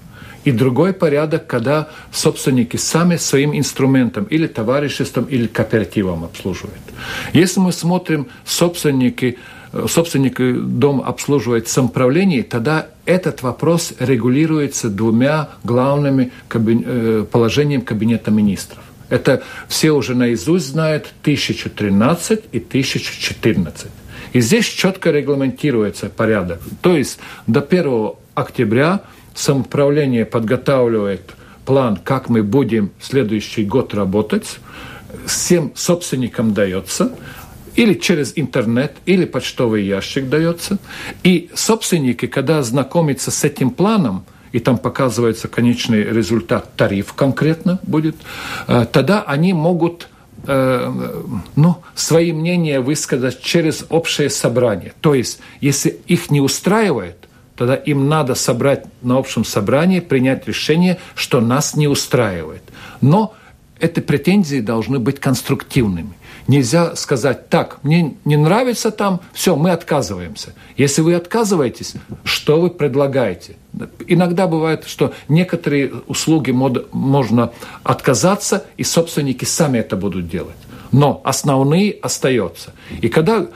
[0.48, 6.80] и другой порядок, когда собственники сами своим инструментом или товариществом, или кооперативом обслуживают.
[7.34, 9.38] Если мы смотрим собственники,
[9.74, 16.32] э, собственники дом обслуживает самоуправление, тогда этот вопрос регулируется двумя главными.
[16.50, 18.84] Э, положениями Кабинета министров.
[19.10, 23.92] Это все уже наизусть знают 1013 и 1014.
[24.32, 26.62] И здесь четко регламентируется порядок.
[26.82, 29.02] То есть до 1 октября
[29.38, 31.22] самоуправление подготавливает
[31.66, 34.58] план, как мы будем следующий год работать,
[35.26, 37.12] всем собственникам дается,
[37.76, 40.80] или через интернет, или почтовый ящик дается.
[41.24, 48.16] И собственники, когда знакомятся с этим планом, и там показывается конечный результат, тариф конкретно будет,
[48.68, 50.08] э, тогда они могут
[50.48, 50.92] э,
[51.56, 54.94] ну, свои мнения высказать через общее собрание.
[55.02, 57.27] То есть, если их не устраивает,
[57.58, 62.64] тогда им надо собрать на общем собрании, принять решение, что нас не устраивает.
[63.02, 63.34] Но
[63.80, 66.14] эти претензии должны быть конструктивными.
[66.48, 70.54] Нельзя сказать, так, мне не нравится там, все, мы отказываемся.
[70.78, 73.58] Если вы отказываетесь, что вы предлагаете?
[74.08, 77.52] Иногда бывает, что некоторые услуги можно
[77.84, 80.56] отказаться, и собственники сами это будут делать.
[80.94, 82.74] Но основные остаются.
[83.02, 83.48] И когда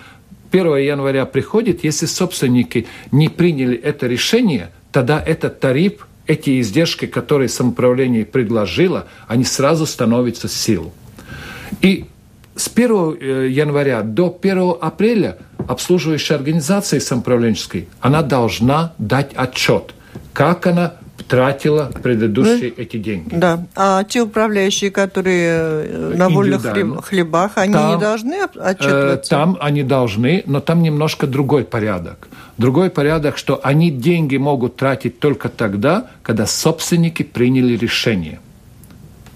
[0.51, 7.49] 1 января приходит, если собственники не приняли это решение, тогда этот тариф, эти издержки, которые
[7.49, 10.93] самоуправление предложило, они сразу становятся в силу.
[11.81, 12.05] И
[12.55, 15.37] с 1 э, января до 1 апреля
[15.67, 19.93] обслуживающая организация самоуправленческой, она должна дать отчет,
[20.33, 20.95] как она
[21.31, 23.35] тратила предыдущие эти деньги.
[23.35, 23.65] Да.
[23.73, 26.61] А те управляющие, которые э, на вольных
[27.05, 29.35] хлебах, они там, не должны отчитываться?
[29.35, 32.27] Э, там они должны, но там немножко другой порядок.
[32.57, 38.41] Другой порядок, что они деньги могут тратить только тогда, когда собственники приняли решение.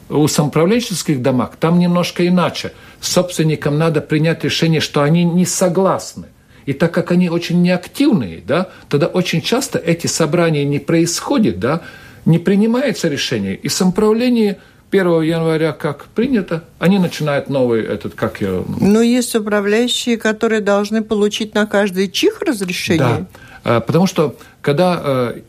[0.10, 2.73] У самоуправленческих домах там немножко иначе.
[2.99, 6.25] Собственникам надо принять решение, что они не согласны.
[6.65, 11.82] И так как они очень неактивные, да, тогда очень часто эти собрания не происходят, да,
[12.25, 13.56] не принимается решение.
[13.56, 14.58] И самоуправление
[14.91, 18.63] 1 января, как принято, они начинают новый этот, как я...
[18.80, 23.28] Но есть управляющие, которые должны получить на каждый чих разрешение.
[23.63, 25.41] Да, потому что когда э,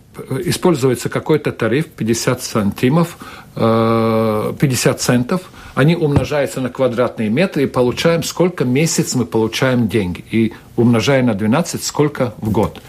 [0.45, 3.19] используется какой-то тариф 50 сантимов,
[3.55, 5.43] 50 э, центов,
[5.77, 10.25] они умножаются на квадратные метры и получаем, сколько месяц мы получаем деньги.
[10.31, 12.81] И умножая на 12, сколько в год.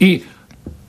[0.00, 0.24] И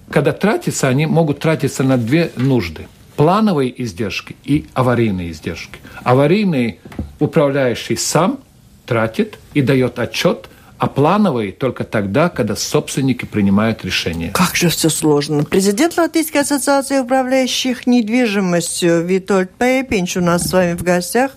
[0.10, 2.88] когда тратятся, они могут тратиться на две нужды.
[3.16, 5.78] Плановые издержки и аварийные издержки.
[6.04, 6.80] Аварийные
[7.20, 8.39] управляющий сам
[8.88, 10.50] тратит и дает отчет
[10.84, 14.32] а плановые только тогда, когда собственники принимают решение.
[14.32, 15.46] Как же все сложно.
[15.46, 21.32] Президент Латвийской ассоциации управляющих недвижимостью Витольд Пепинч у нас с вами в гостях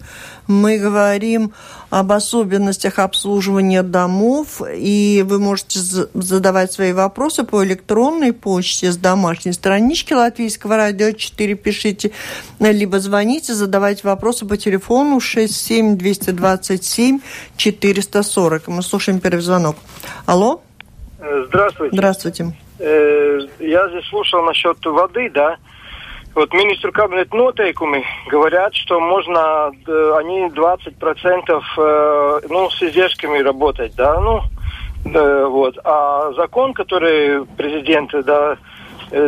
[0.49, 1.53] мы говорим
[1.91, 9.53] об особенностях обслуживания домов, и вы можете задавать свои вопросы по электронной почте с домашней
[9.53, 12.13] странички Латвийского радио 4 пишите,
[12.61, 17.21] либо звоните, задавайте вопросы по телефону 67 227
[17.57, 18.69] 440.
[18.69, 19.77] Мы слушаем первый звонок.
[20.27, 20.63] Алло?
[21.49, 21.97] Здравствуйте.
[21.97, 22.53] Здравствуйте.
[22.79, 25.57] Э, я здесь слушал насчет воды, да.
[26.37, 34.21] Вот министр кабинет нотейкуми говорят, что можно, они 20% э, ну, с издержками работать, да,
[34.21, 34.43] ну,
[35.07, 35.79] да, вот.
[35.83, 38.59] А закон, который президент, да,
[39.13, 39.19] э,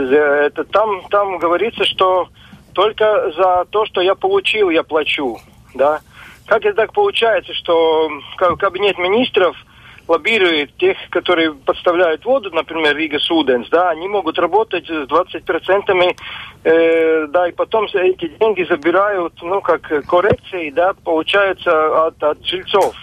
[0.48, 2.28] это там, там говорится, что
[2.74, 5.38] только за то, что я получил, я плачу,
[5.74, 6.00] да.
[6.44, 9.56] Как это так получается, что кабинет министров–
[10.08, 16.16] лоббирует тех, которые подставляют воду, например, Рига Суденс, да, они могут работать с 20%,
[16.64, 22.94] э, да, и потом эти деньги забирают, ну, как коррекции, да, получается от, от жильцов.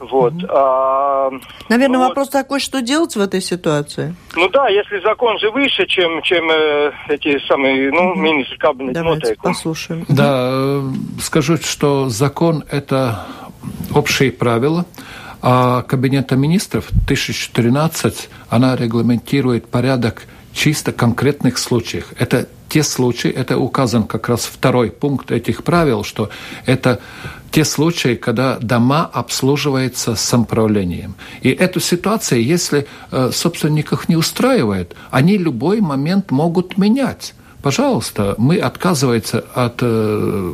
[0.00, 0.32] Вот.
[0.32, 0.46] Mm-hmm.
[0.48, 1.30] А,
[1.68, 2.32] Наверное, ну, вопрос вот.
[2.32, 4.14] такой, что делать в этой ситуации?
[4.34, 8.18] Ну да, если закон же выше, чем, чем э, эти самые, ну, mm-hmm.
[8.18, 8.94] министр кабинет.
[8.94, 10.06] Давайте послушаем.
[10.08, 10.90] Да, э,
[11.20, 13.26] скажу, что закон– это
[13.94, 14.86] общие правила,
[15.42, 22.12] а Кабинета министров 1013, она регламентирует порядок чисто конкретных случаев.
[22.18, 26.30] Это те случаи, это указан как раз второй пункт этих правил, что
[26.66, 27.00] это
[27.50, 31.16] те случаи, когда дома обслуживаются самоуправлением.
[31.42, 38.58] И эту ситуацию, если э, собственников не устраивает, они любой момент могут менять пожалуйста, мы
[38.58, 40.52] отказываемся от э,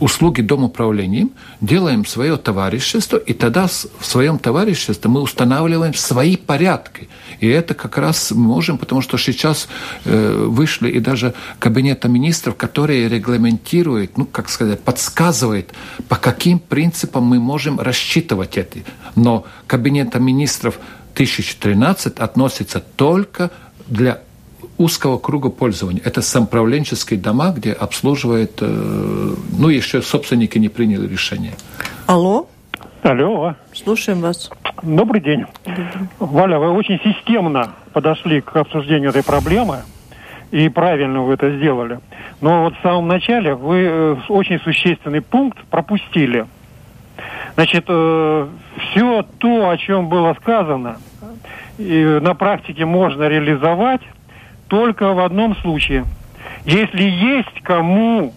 [0.00, 7.08] услуги домоуправлением, делаем свое товарищество, и тогда в своем товариществе мы устанавливаем свои порядки.
[7.40, 9.68] И это как раз можем, потому что сейчас
[10.04, 15.72] э, вышли и даже кабинета министров, которые регламентируют, ну, как сказать, подсказывают,
[16.08, 18.78] по каким принципам мы можем рассчитывать это.
[19.16, 20.78] Но кабинета министров
[21.14, 23.50] 1013 относится только
[23.86, 24.20] для
[24.82, 26.02] узкого круга пользования.
[26.04, 31.52] Это самоуправленческие дома, где обслуживает, э, ну, еще собственники не приняли решение.
[32.06, 32.48] Алло?
[33.02, 33.54] Алло.
[33.72, 34.50] Слушаем вас.
[34.82, 35.44] Добрый день.
[35.64, 35.86] Добрый.
[36.18, 39.78] Валя, вы очень системно подошли к обсуждению этой проблемы,
[40.50, 42.00] и правильно вы это сделали.
[42.40, 46.46] Но вот в самом начале вы э, очень существенный пункт пропустили.
[47.54, 50.96] Значит, э, все то, о чем было сказано,
[51.78, 54.02] и на практике можно реализовать
[54.72, 56.06] только в одном случае.
[56.64, 58.32] Если есть кому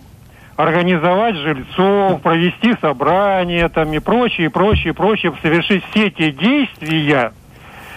[0.58, 7.32] организовать жильцов, провести собрание там и прочее, прочее, прочее, совершить все те действия,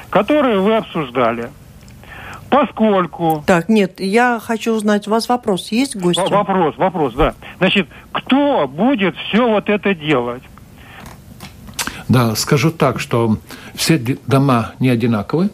[0.08, 1.50] которые вы обсуждали.
[2.48, 3.42] Поскольку...
[3.44, 6.20] Так, нет, я хочу узнать, у вас вопрос есть, гость?
[6.30, 7.34] Вопрос, вопрос, да.
[7.58, 10.44] Значит, кто будет все вот это делать?
[12.06, 13.36] Да, скажу так, что
[13.74, 15.50] все дома не одинаковые.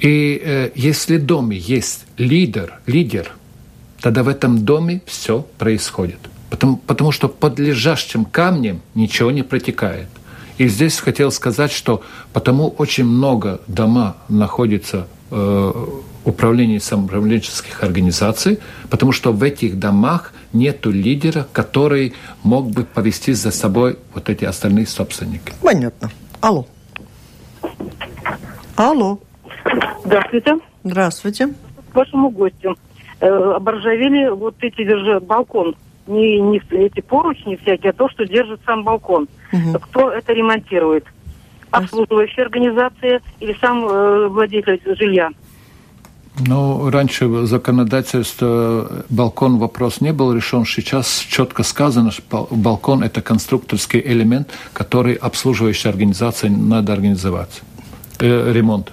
[0.00, 3.32] И э, если в доме есть лидер, лидер,
[4.00, 6.18] тогда в этом доме все происходит.
[6.50, 10.08] Потому, потому что под лежащим камнем ничего не протекает.
[10.58, 15.72] И здесь хотел сказать, что потому очень много дома находится э,
[16.26, 18.58] управлении самоуправленческих организаций,
[18.90, 24.44] потому что в этих домах нет лидера, который мог бы повести за собой вот эти
[24.44, 25.52] остальные собственники.
[25.62, 26.10] Понятно.
[26.40, 26.66] Алло.
[28.76, 29.20] Алло.
[30.04, 30.58] Здравствуйте.
[30.84, 31.48] Здравствуйте.
[31.92, 32.76] К вашему гостю.
[33.20, 35.74] Э, оборжавели вот эти держи балкон.
[36.06, 39.28] Не, не эти поручни всякие, а то, что держит сам балкон.
[39.52, 39.78] Угу.
[39.80, 41.04] Кто это ремонтирует?
[41.70, 45.30] Обслуживающая организация или сам э, владелец жилья?
[46.38, 50.66] Ну, раньше в законодательстве балкон вопрос не был решен.
[50.66, 57.62] Сейчас четко сказано, что балкон– это конструкторский элемент, который обслуживающая организация надо организовать.
[58.20, 58.92] Э, ремонт.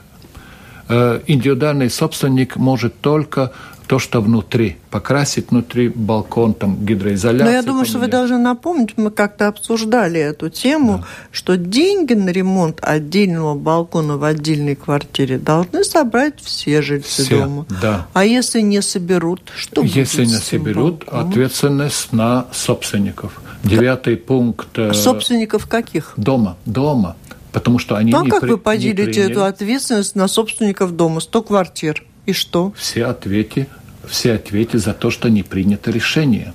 [0.89, 3.52] Э, индивидуальный собственник может только
[3.88, 7.45] то, что внутри, покрасить внутри балкон, там гидроизоляцию.
[7.45, 7.89] Но я думаю, поменять.
[7.89, 11.05] что вы должны напомнить, мы как-то обсуждали эту тему, да.
[11.32, 17.66] что деньги на ремонт отдельного балкона в отдельной квартире должны собрать все жильцы все, дома.
[17.82, 18.08] Да.
[18.14, 21.30] А если не соберут, что будет Если не соберут, балконом?
[21.30, 23.41] ответственность на собственников.
[23.64, 24.68] Девятый пункт.
[24.78, 26.14] Э, собственников каких?
[26.18, 26.58] Дома.
[26.66, 27.16] Дома
[27.54, 31.22] потому что они ну, а не как при, вы поделите эту ответственность на собственников дома?
[31.22, 32.04] 100 квартир.
[32.26, 32.74] И что?
[32.76, 33.68] Все ответы,
[34.08, 36.54] все ответы за то, что не принято решение.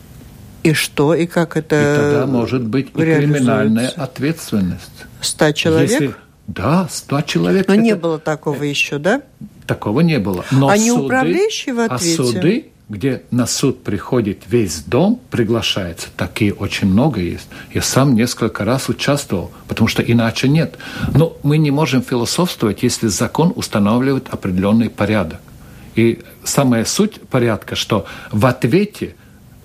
[0.65, 1.15] И что?
[1.15, 5.07] И как это И тогда может быть и криминальная ответственность.
[5.21, 5.91] Ста человек?
[5.91, 6.15] Если...
[6.47, 7.69] Да, ста человек.
[7.69, 7.83] Но это...
[7.83, 9.23] не было такого еще, да?
[9.67, 10.45] Такого не было.
[10.51, 12.23] Но а суды, не управляющий в ответе?
[12.23, 16.09] А суды где на суд приходит весь дом, приглашается.
[16.17, 17.49] Такие очень много есть.
[17.73, 20.79] Я сам несколько раз участвовал, потому что иначе нет.
[21.15, 25.41] Но мы не можем философствовать, если закон устанавливает определенный порядок.
[25.97, 29.17] И самая суть порядка, что в ответе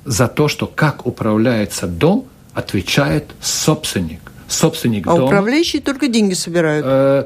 [0.03, 4.19] за то, что как управляется дом, отвечает собственник.
[4.49, 5.25] Собственник а дома.
[5.25, 6.85] управляющие только деньги собирают?
[6.87, 7.25] Э,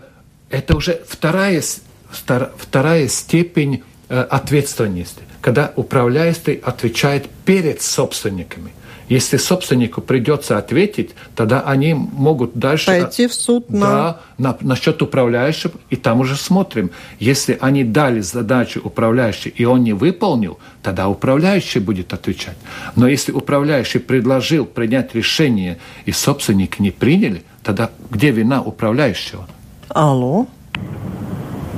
[0.50, 1.64] это уже вторая,
[2.12, 8.72] вторая степень ответственности когда управляющий отвечает перед собственниками.
[9.08, 12.88] Если собственнику придется ответить, тогда они могут дальше...
[12.88, 13.88] Пойти в суд на...
[13.88, 16.92] Да, на, насчет управляющего, и там уже смотрим.
[17.18, 22.58] Если они дали задачу управляющему, и он не выполнил, тогда управляющий будет отвечать.
[22.98, 29.48] Но если управляющий предложил принять решение, и собственники не приняли, тогда где вина управляющего?
[29.88, 30.48] Алло.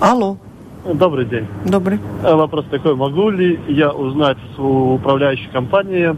[0.02, 0.40] Алло.
[0.94, 1.48] Добрый день.
[1.66, 2.00] Добрый.
[2.24, 6.16] Э, вопрос такой, могу ли я узнать у управляющей компании,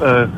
[0.00, 0.28] э,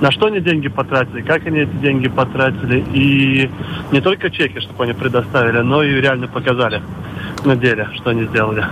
[0.00, 3.50] на что они деньги потратили, как они эти деньги потратили, и
[3.92, 6.82] не только чеки, чтобы они предоставили, но и реально показали
[7.44, 8.64] на деле, что они сделали.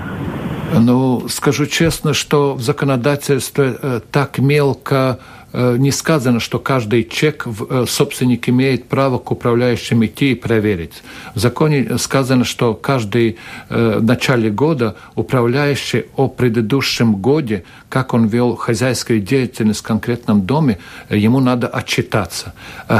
[0.73, 5.34] Ну, скажу честно, что в законодательстве э, так мелко Э,
[5.79, 11.03] не сказано, что каждый чек э, собственник имеет право к управляющим идти и проверить.
[11.35, 13.37] В законе сказано, что каждый
[13.69, 20.43] э, в начале года управляющий о предыдущем годе, как он вел хозяйскую деятельность в конкретном
[20.43, 20.79] доме,
[21.09, 22.53] ему надо отчитаться.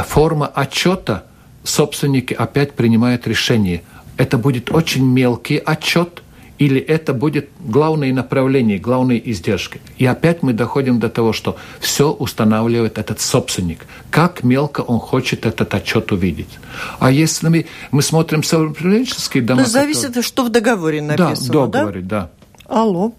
[0.07, 1.25] Форма отчета
[1.63, 3.83] собственники опять принимают решение.
[4.15, 6.21] Это будет очень мелкий отчет–
[6.57, 9.81] или это будет главное направление, главные издержки.
[9.97, 13.85] И опять мы доходим до того, что все устанавливает этот собственник.
[14.09, 16.59] Как мелко он хочет этот отчет увидеть.
[16.99, 19.63] А если мы, мы смотрим самоуправленческие дома...
[19.63, 20.23] То зависит, которые...
[20.23, 21.65] что в договоре написано, да?
[21.65, 22.19] в договоре, да.
[22.19, 22.29] да.
[22.67, 23.13] Алло.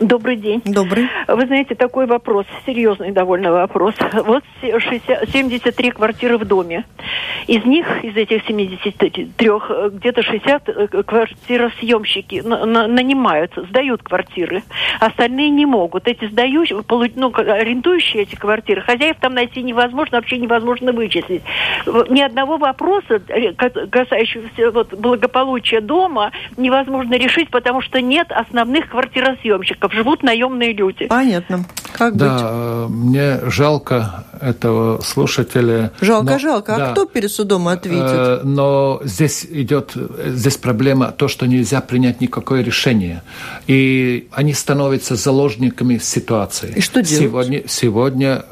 [0.00, 0.62] Добрый день.
[0.64, 1.08] Добрый.
[1.26, 3.94] Вы знаете, такой вопрос, серьезный довольно вопрос.
[4.12, 6.84] Вот 60, 73 квартиры в доме.
[7.48, 9.32] Из них, из этих 73,
[9.92, 14.62] где-то 60 э, квартиросъемщики нанимают, сдают квартиры.
[15.00, 16.06] Остальные не могут.
[16.06, 16.80] Эти сдающие,
[17.16, 21.42] ну, арендующие эти квартиры, хозяев там найти невозможно, вообще невозможно вычислить.
[22.08, 29.87] Ни одного вопроса, э, касающегося вот, благополучия дома, невозможно решить, потому что нет основных квартиросъемщиков
[29.88, 31.06] работников, живут наемные люди.
[31.06, 31.64] Понятно.
[31.92, 32.42] Как да, быть?
[32.44, 35.92] Э, мне жалко этого слушателя.
[36.00, 36.74] Жалко, но, жалко.
[36.74, 38.02] А да, кто перед судом ответит?
[38.02, 39.94] Э, но здесь идет,
[40.26, 43.22] здесь проблема то, что нельзя принять никакое решение.
[43.66, 46.72] И они становятся заложниками ситуации.
[46.76, 47.24] И что делать?
[47.24, 48.44] Сегодня, сегодня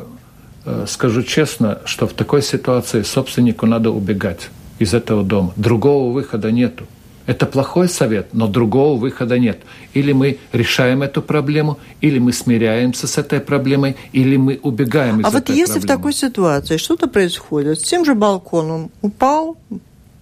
[0.64, 5.52] э, скажу честно, что в такой ситуации собственнику надо убегать из этого дома.
[5.56, 6.86] Другого выхода нету.
[7.26, 9.58] Это плохой совет, но другого выхода нет.
[9.94, 15.24] Или мы решаем эту проблему, или мы смиряемся с этой проблемой, или мы убегаем из
[15.26, 15.84] а этой вот если проблемы.
[15.84, 19.56] в такой ситуации что-то происходит, с тем же балконом упал,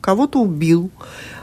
[0.01, 0.91] кого-то убил,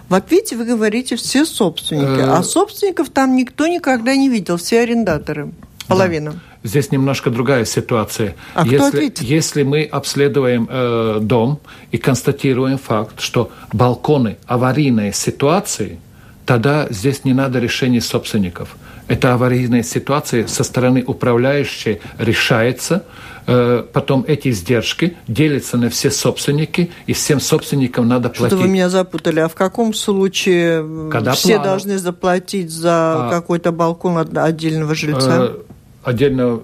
[0.09, 2.43] в ответе вы говорите все собственники, а э.
[2.43, 5.51] собственников там никто никогда не видел, все арендаторы,
[5.91, 6.31] половина.
[6.31, 6.37] Да.
[6.63, 8.35] Здесь немножко другая ситуация.
[8.53, 9.21] А если, кто ответит?
[9.21, 11.59] если мы обследуем э, дом
[11.91, 15.99] и констатируем факт, что балконы аварийные ситуации,
[16.45, 18.75] тогда здесь не надо решения собственников.
[19.07, 23.03] Это аварийная ситуация со стороны управляющей решается,
[23.47, 28.47] э, потом эти издержки делятся на все собственники, и всем собственникам надо платить.
[28.47, 29.39] Что-то вы меня запутали.
[29.39, 31.63] А в каком случае Когда все плана?
[31.63, 35.51] должны заплатить за а, какой-то балкон отдельного жильца?
[35.51, 35.57] Э,
[36.03, 36.61] отдельно,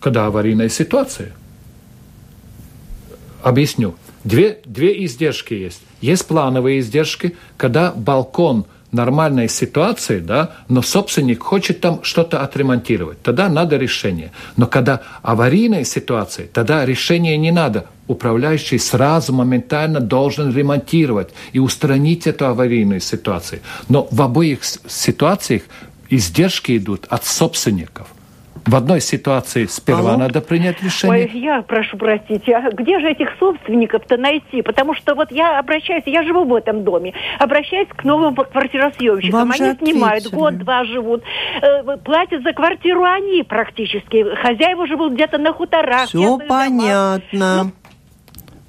[0.00, 1.32] когда аварийная ситуация.
[3.42, 3.94] Объясню.
[4.24, 5.80] Две, две издержки есть.
[6.00, 13.48] Есть плановые издержки, когда балкон нормальной ситуации, да, но собственник хочет там что-то отремонтировать, тогда
[13.48, 14.32] надо решение.
[14.56, 17.86] Но когда аварийная ситуация, тогда решение не надо.
[18.08, 23.60] Управляющий сразу моментально должен ремонтировать и устранить эту аварийную ситуацию.
[23.88, 25.62] Но в обоих ситуациях
[26.08, 28.08] издержки идут от собственников.
[28.66, 30.18] В одной ситуации сперва Алло?
[30.18, 31.26] надо принять решение.
[31.32, 34.62] Ой, я прошу простить, а где же этих собственников-то найти?
[34.62, 39.52] Потому что вот я обращаюсь, я живу в этом доме, обращаюсь к новым квартиросъемщикам.
[39.52, 41.22] Они снимают, год-два живут,
[41.62, 44.34] э, платят за квартиру они практически.
[44.34, 46.08] Хозяева живут где-то на хуторах.
[46.08, 47.64] Все понятно.
[47.64, 47.70] Ну,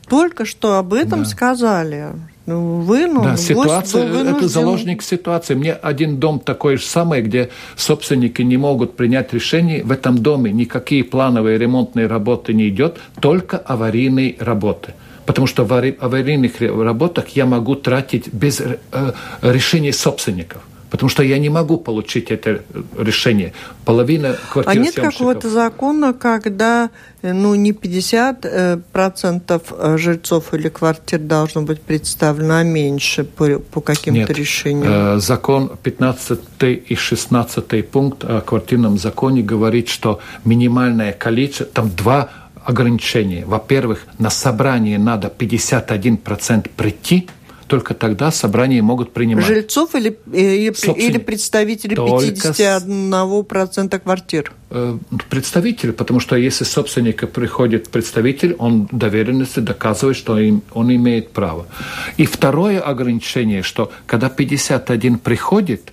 [0.09, 1.25] Только что об этом да.
[1.25, 2.09] сказали.
[2.47, 4.35] Ну, вы, ну, да, ситуация, вынужден...
[4.37, 5.53] это заложник ситуации.
[5.53, 9.83] Мне один дом такой же самый, где собственники не могут принять решение.
[9.83, 14.93] В этом доме никакие плановые ремонтные работы не идет, только аварийные работы.
[15.25, 18.77] Потому что в аварийных работах я могу тратить без э,
[19.41, 22.61] решения собственников потому что я не могу получить это
[22.97, 23.53] решение.
[23.85, 26.89] Половина квартир А нет какого-то закона, когда
[27.21, 33.81] ну, не 50% э, э, жильцов или квартир должно быть представлено, а меньше по, по
[33.81, 35.17] каким-то решениям?
[35.17, 42.29] Э, закон 15 и 16 пункт о квартирном законе говорит, что минимальное количество, там два
[42.63, 43.45] ограничения.
[43.45, 47.29] Во-первых, на собрание надо 51% прийти–
[47.67, 49.45] только тогда собрания могут принимать.
[49.45, 50.73] Жильцов или, э, или,
[51.07, 54.51] или представители только 51% квартир?
[54.69, 54.97] Э,
[55.29, 61.67] представители, потому что если собственника приходит представитель, он доверенности доказывает, что он, он имеет право.
[62.17, 65.91] И второе ограничение, что когда 51 приходит,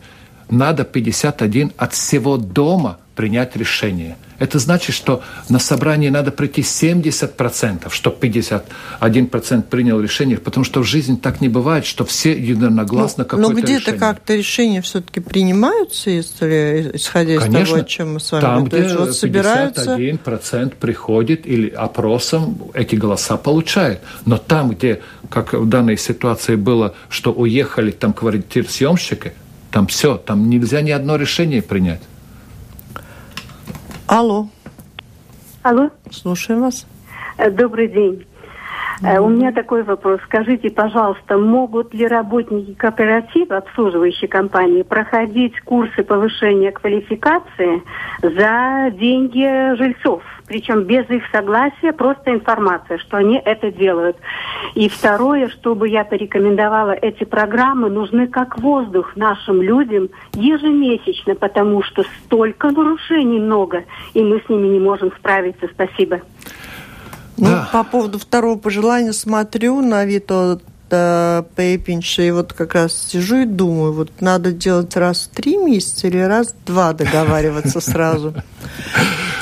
[0.51, 4.17] надо 51 от всего дома принять решение.
[4.39, 10.85] Это значит, что на собрании надо прийти 70%, чтобы 51% принял решение, потому что в
[10.85, 16.11] жизни так не бывает, что все единогласно ну, какое-то Но где-то как-то решения все-таки принимаются,
[16.11, 19.97] если, исходя Конечно, из того, о чем мы с вами там, где есть, вот собираются...
[19.97, 24.01] 51% приходит или опросом эти голоса получает.
[24.27, 25.01] Но там, где,
[25.31, 29.33] как в данной ситуации было, что уехали там квартир съемщики,
[29.71, 32.01] там все, там нельзя ни одно решение принять.
[34.07, 34.49] Алло.
[35.63, 35.91] Алло.
[36.11, 36.87] Слушаем вас.
[37.39, 38.27] Э, добрый день.
[39.03, 39.19] Mm-hmm.
[39.19, 40.21] У меня такой вопрос.
[40.27, 47.83] Скажите, пожалуйста, могут ли работники кооператива, обслуживающей компании, проходить курсы повышения квалификации
[48.23, 50.23] за деньги жильцов?
[50.47, 54.17] Причем без их согласия, просто информация, что они это делают.
[54.75, 62.05] И второе, чтобы я порекомендовала, эти программы нужны как воздух нашим людям ежемесячно, потому что
[62.25, 65.69] столько нарушений много, и мы с ними не можем справиться.
[65.73, 66.21] Спасибо.
[67.37, 67.69] Ну, да.
[67.73, 70.05] по поводу второго пожелания смотрю на
[70.95, 75.57] Вито Пейпинша, и вот как раз сижу и думаю, вот надо делать раз в три
[75.57, 78.35] месяца или раз в два договариваться сразу.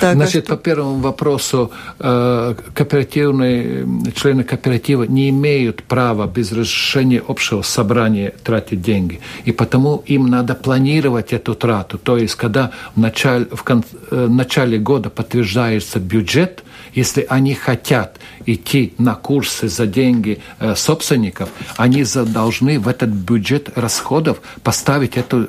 [0.01, 3.87] Так, Значит, а по первому вопросу, э, кооперативные
[4.17, 9.21] члены кооператива не имеют права без разрешения общего собрания тратить деньги.
[9.45, 11.99] И потому им надо планировать эту трату.
[11.99, 16.65] То есть, когда в начале, в кон, э, начале года подтверждается бюджет,
[16.95, 23.71] если они хотят идти на курсы за деньги э, собственников, они должны в этот бюджет
[23.77, 25.49] расходов поставить эту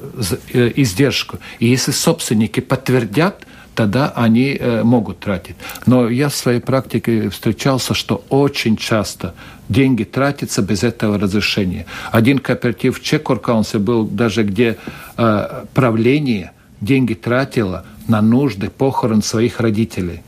[0.53, 1.39] э, издержку.
[1.59, 5.55] И если собственники подтвердят, тогда они э, могут тратить.
[5.85, 9.33] Но я в своей практике встречался, что очень часто
[9.69, 11.85] деньги тратятся без этого разрешения.
[12.11, 14.77] Один кооператив в Чекоркаунсе был даже, где
[15.17, 20.21] э, правление деньги тратило на нужды похорон своих родителей.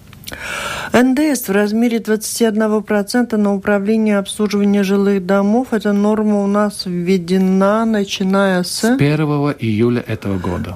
[0.94, 5.68] НДС в размере 21% на управление обслуживания жилых домов.
[5.72, 8.80] Эта норма у нас введена, начиная с...
[8.80, 9.20] С 1
[9.60, 10.76] июля этого года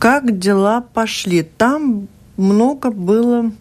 [0.00, 1.42] как дела пошли.
[1.42, 3.52] Там много было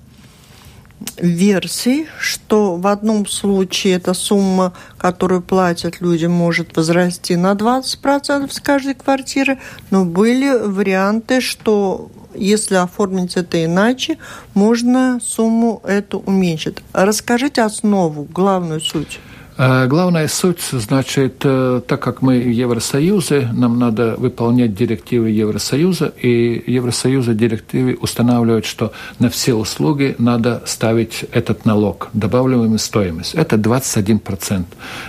[1.17, 8.59] версий, что в одном случае эта сумма, которую платят люди, может возрасти на 20% с
[8.61, 9.59] каждой квартиры,
[9.91, 12.09] но были варианты, что
[12.39, 14.17] если оформить это иначе,
[14.53, 16.77] можно сумму эту уменьшить.
[16.93, 19.19] Расскажите основу, главную суть.
[19.61, 26.13] Э, главная суть, значит, э, так как мы в Евросоюзе, нам надо выполнять директивы Евросоюза,
[26.15, 33.35] и Евросоюза директивы устанавливают, что на все услуги надо ставить этот налог, добавляемую стоимость.
[33.35, 34.63] Это 21%.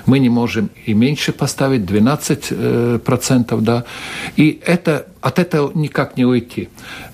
[0.07, 3.85] Мы не можем и меньше поставить, 12%, э, да.
[4.35, 6.71] И это, от этого никак не уйти.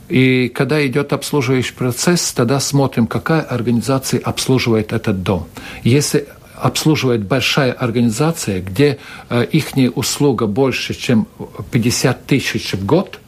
[0.08, 5.46] И когда идет обслуживающий процесс, тогда смотрим, какая организация обслуживает этот дом.
[5.82, 8.98] Если обслуживает большая организация, где
[9.28, 11.26] э, их услуга больше, чем
[11.70, 13.20] 50 тысяч в год,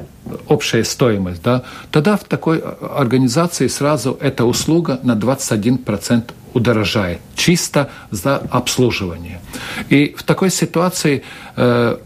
[0.47, 6.22] общая стоимость, да, тогда в такой э, организации сразу эта услуга на 21%
[6.55, 9.41] удорожает, чисто за обслуживание.
[9.91, 11.22] И в такой ситуации
[11.57, 11.99] э,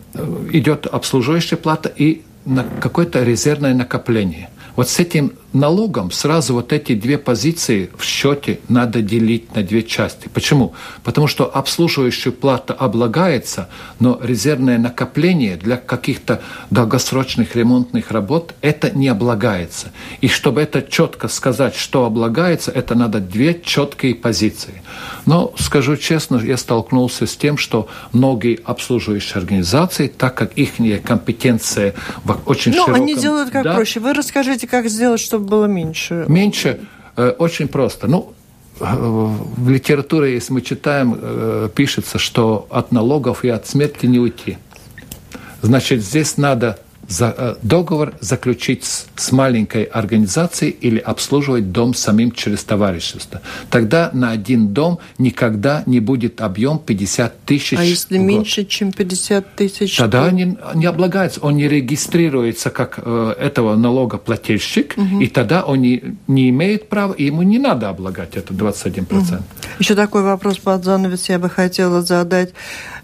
[0.53, 4.49] идет обслуживающая плата и на какое-то резервное накопление.
[4.77, 9.83] Вот с этим налогом сразу вот эти две позиции в счете надо делить на две
[9.83, 10.29] части.
[10.33, 10.75] Почему?
[11.05, 13.69] Потому что обслуживающая плата облагается,
[14.01, 19.93] но резервное накопление для каких-то долгосрочных ремонтных работ это не облагается.
[20.21, 24.83] И чтобы это четко сказать, что облагается, это надо две четкие позиции.
[25.27, 30.73] Но, скажу честно, я столкнулся с тем, что многие обслуживающие организации, так как их
[31.05, 31.95] компетенция
[32.25, 33.03] в очень ну, широком...
[33.03, 34.01] они делают как да, проще.
[34.01, 36.25] Вы расскажите, как сделать, чтобы было меньше.
[36.29, 36.81] Меньше
[37.17, 38.07] э, очень просто.
[38.07, 38.33] Ну,
[38.81, 44.19] э, в литературе, если мы читаем, э, пишется, что от налогов и от смерти не
[44.19, 44.59] уйти.
[45.63, 46.79] Значит, здесь надо
[47.13, 53.41] за, э, договор заключить с, с маленькой организацией или обслуживать дом самим через товарищество.
[53.71, 57.79] Тогда на один дом никогда не будет объем 50 тысяч.
[57.79, 59.97] А если меньше, чем 50 тысяч?
[59.97, 60.35] Тогда то...
[60.35, 65.21] не, не облагается, он не регистрируется как э, этого налогоплательщик, угу.
[65.21, 69.13] и тогда он не, не имеет права, и ему не надо облагать это 21%.
[69.13, 69.43] Угу.
[69.79, 72.53] Еще такой вопрос под занавес я бы хотела задать.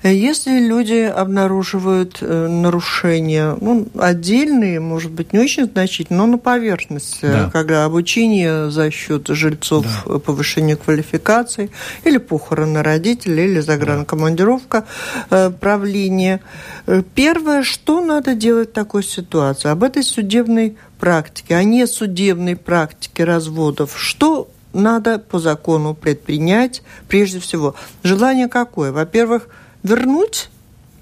[0.02, 7.22] Если люди обнаруживают э, нарушения, ну, отдельные, может быть, не очень значительные, но на поверхности,
[7.26, 7.50] да.
[7.52, 10.18] когда обучение за счет жильцов, да.
[10.20, 11.70] повышение квалификации,
[12.04, 14.84] или похороны родителей, или загранкомандировка
[15.30, 15.50] да.
[15.50, 16.40] правления.
[16.86, 19.68] Э, первое, что надо делать в такой ситуации?
[19.68, 23.94] Об этой судебной практике, а не судебной практике разводов.
[23.96, 27.74] Что надо по закону предпринять прежде всего?
[28.02, 28.92] Желание какое?
[28.92, 29.48] Во-первых,
[29.82, 30.48] вернуть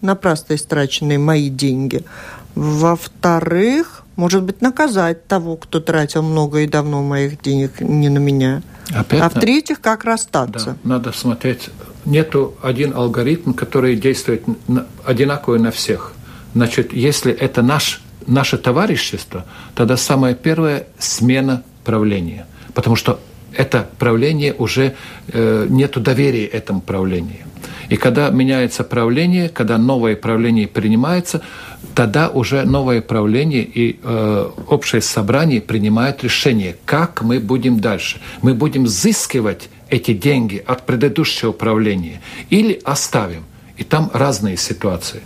[0.00, 2.04] напрасно истраченные мои деньги.
[2.54, 8.62] Во-вторых, может быть, наказать того, кто тратил много и давно моих денег не на меня.
[8.94, 10.76] Опять а в-третьих, как расстаться?
[10.82, 11.68] Да, надо смотреть.
[12.04, 14.44] Нету один алгоритм, который действует
[15.04, 16.12] одинаково на всех.
[16.54, 22.46] Значит, если это наш, наше товарищество, тогда самое первое– смена правления.
[22.72, 23.20] Потому что
[23.52, 24.94] это правление уже
[25.28, 27.46] э, нету доверия этому правлению.
[27.88, 31.42] И когда меняется правление, когда новое правление принимается,
[31.94, 38.20] тогда уже новое правление и э, общее собрание принимает решение, как мы будем дальше.
[38.42, 42.20] Мы будем взыскивать эти деньги от предыдущего правления
[42.50, 43.44] или оставим.
[43.76, 45.22] И там разные ситуации.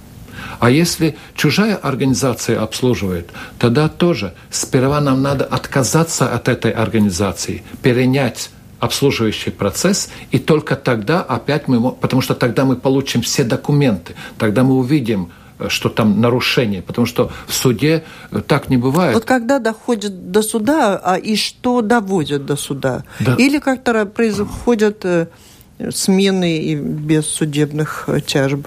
[0.59, 8.51] А если чужая организация обслуживает, тогда тоже сперва нам надо отказаться от этой организации, перенять
[8.81, 14.63] обслуживающий процесс, и только тогда опять мы, потому что тогда мы получим все документы, тогда
[14.63, 19.15] мы увидим, э, что там нарушение, потому что в суде э, так не бывает.
[19.15, 23.05] Вот когда доходит до суда, а и что доводит до суда?
[23.21, 23.37] Да.
[23.37, 25.27] Или как-то происходят э,
[25.91, 28.67] смены и без судебных тяжб?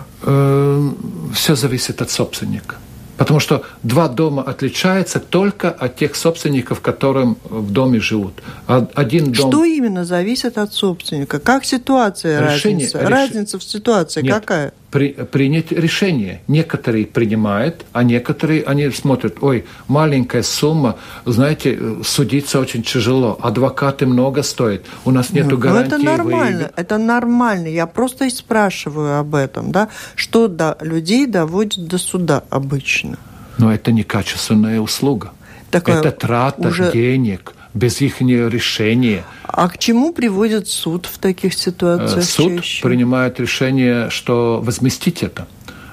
[1.33, 2.75] Все зависит от собственника.
[3.17, 8.33] Потому что два дома отличаются только от тех собственников, которым в доме живут.
[8.67, 9.51] Один дом...
[9.51, 11.39] Что именно зависит от собственника?
[11.39, 12.99] Как ситуация Решение, разница?
[12.99, 13.09] Реш...
[13.09, 14.33] Разница в ситуации Нет.
[14.33, 14.73] какая?
[14.93, 16.41] При, принять решение.
[16.47, 24.43] Некоторые принимают, а некоторые они смотрят, ой, маленькая сумма, знаете, судиться очень тяжело, адвокаты много
[24.43, 25.89] стоят, у нас нет ну, гарантии.
[25.89, 26.73] Ну, это нормально, выиграть.
[26.75, 27.67] это нормально.
[27.69, 33.17] Я просто и спрашиваю об этом, да, что до людей доводит до суда обычно.
[33.57, 35.31] Но это не качественная услуга.
[35.71, 36.91] Такое это трата уже...
[36.91, 39.23] денег без их решения.
[39.43, 42.17] А к чему приводит суд в таких ситуациях?
[42.17, 42.83] Э, суд чаще?
[42.83, 45.47] принимает решение, что возместить это.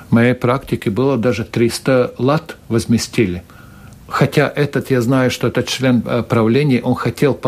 [0.09, 3.43] В моей практике было даже 300 лат возместили.
[4.09, 7.39] Хотя этот, я знаю, что этот член э, правления, он хотел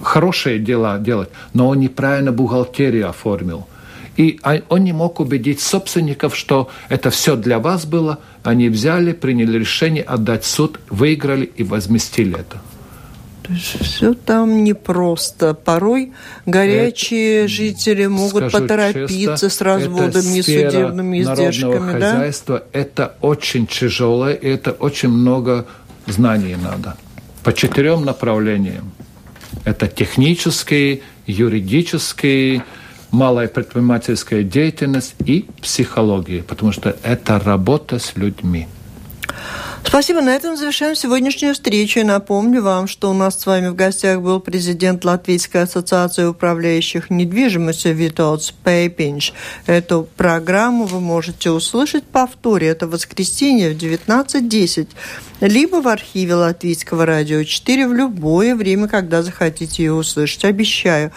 [0.00, 3.66] хорошие дела делать, но он неправильно бухгалтерию оформил.
[4.16, 8.18] И он не мог убедить собственников, что это все для вас было.
[8.44, 12.62] Они взяли, приняли решение отдать суд, выиграли и возместили это.
[13.46, 15.54] То есть все там непросто.
[15.54, 16.12] Порой
[16.46, 21.98] горячие это, жители могут поторопиться честно, с разводами и судебными издержками.
[21.98, 22.12] Да?
[22.12, 25.66] хозяйства это очень тяжелое, и это очень много
[26.06, 26.96] знаний надо.
[27.44, 28.90] По четырем направлениям.
[29.64, 32.62] Это технический, юридический,
[33.12, 38.66] малая предпринимательская деятельность и психология, потому что это работа с людьми.
[39.86, 40.20] Спасибо.
[40.20, 42.00] На этом завершаем сегодняшнюю встречу.
[42.00, 47.08] И напомню вам, что у нас с вами в гостях был президент Латвийской ассоциации управляющих
[47.08, 49.32] недвижимостью Витолс Пейпинч.
[49.66, 52.66] Эту программу вы можете услышать повторе.
[52.66, 54.88] Это воскресенье в 19.10
[55.40, 60.44] либо в архиве Латвийского радио 4 в любое время, когда захотите ее услышать.
[60.44, 61.12] Обещаю,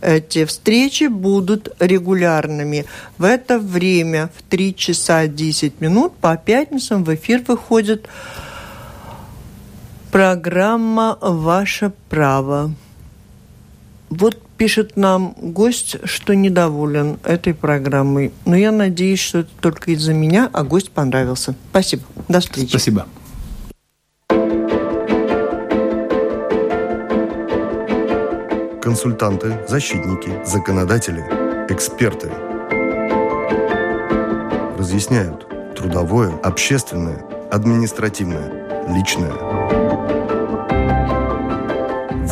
[0.00, 2.86] эти встречи будут регулярными.
[3.18, 8.07] В это время в 3 часа 10 минут по пятницам в эфир выходит
[10.10, 12.72] Программа «Ваше право».
[14.10, 18.32] Вот пишет нам гость, что недоволен этой программой.
[18.44, 21.54] Но я надеюсь, что это только из-за меня, а гость понравился.
[21.70, 22.02] Спасибо.
[22.26, 22.70] До встречи.
[22.70, 23.06] Спасибо.
[28.82, 31.20] Консультанты, защитники, законодатели,
[31.70, 32.30] эксперты
[34.78, 35.46] разъясняют
[35.76, 39.32] трудовое, общественное, административное, личное.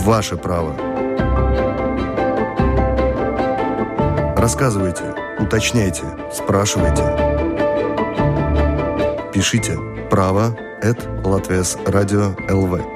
[0.05, 0.75] Ваше право–
[4.47, 5.03] Рассказывайте,
[5.41, 7.03] уточняйте, спрашивайте.
[9.33, 9.77] Пишите
[10.09, 12.96] право at Латвес Радио ЛВ.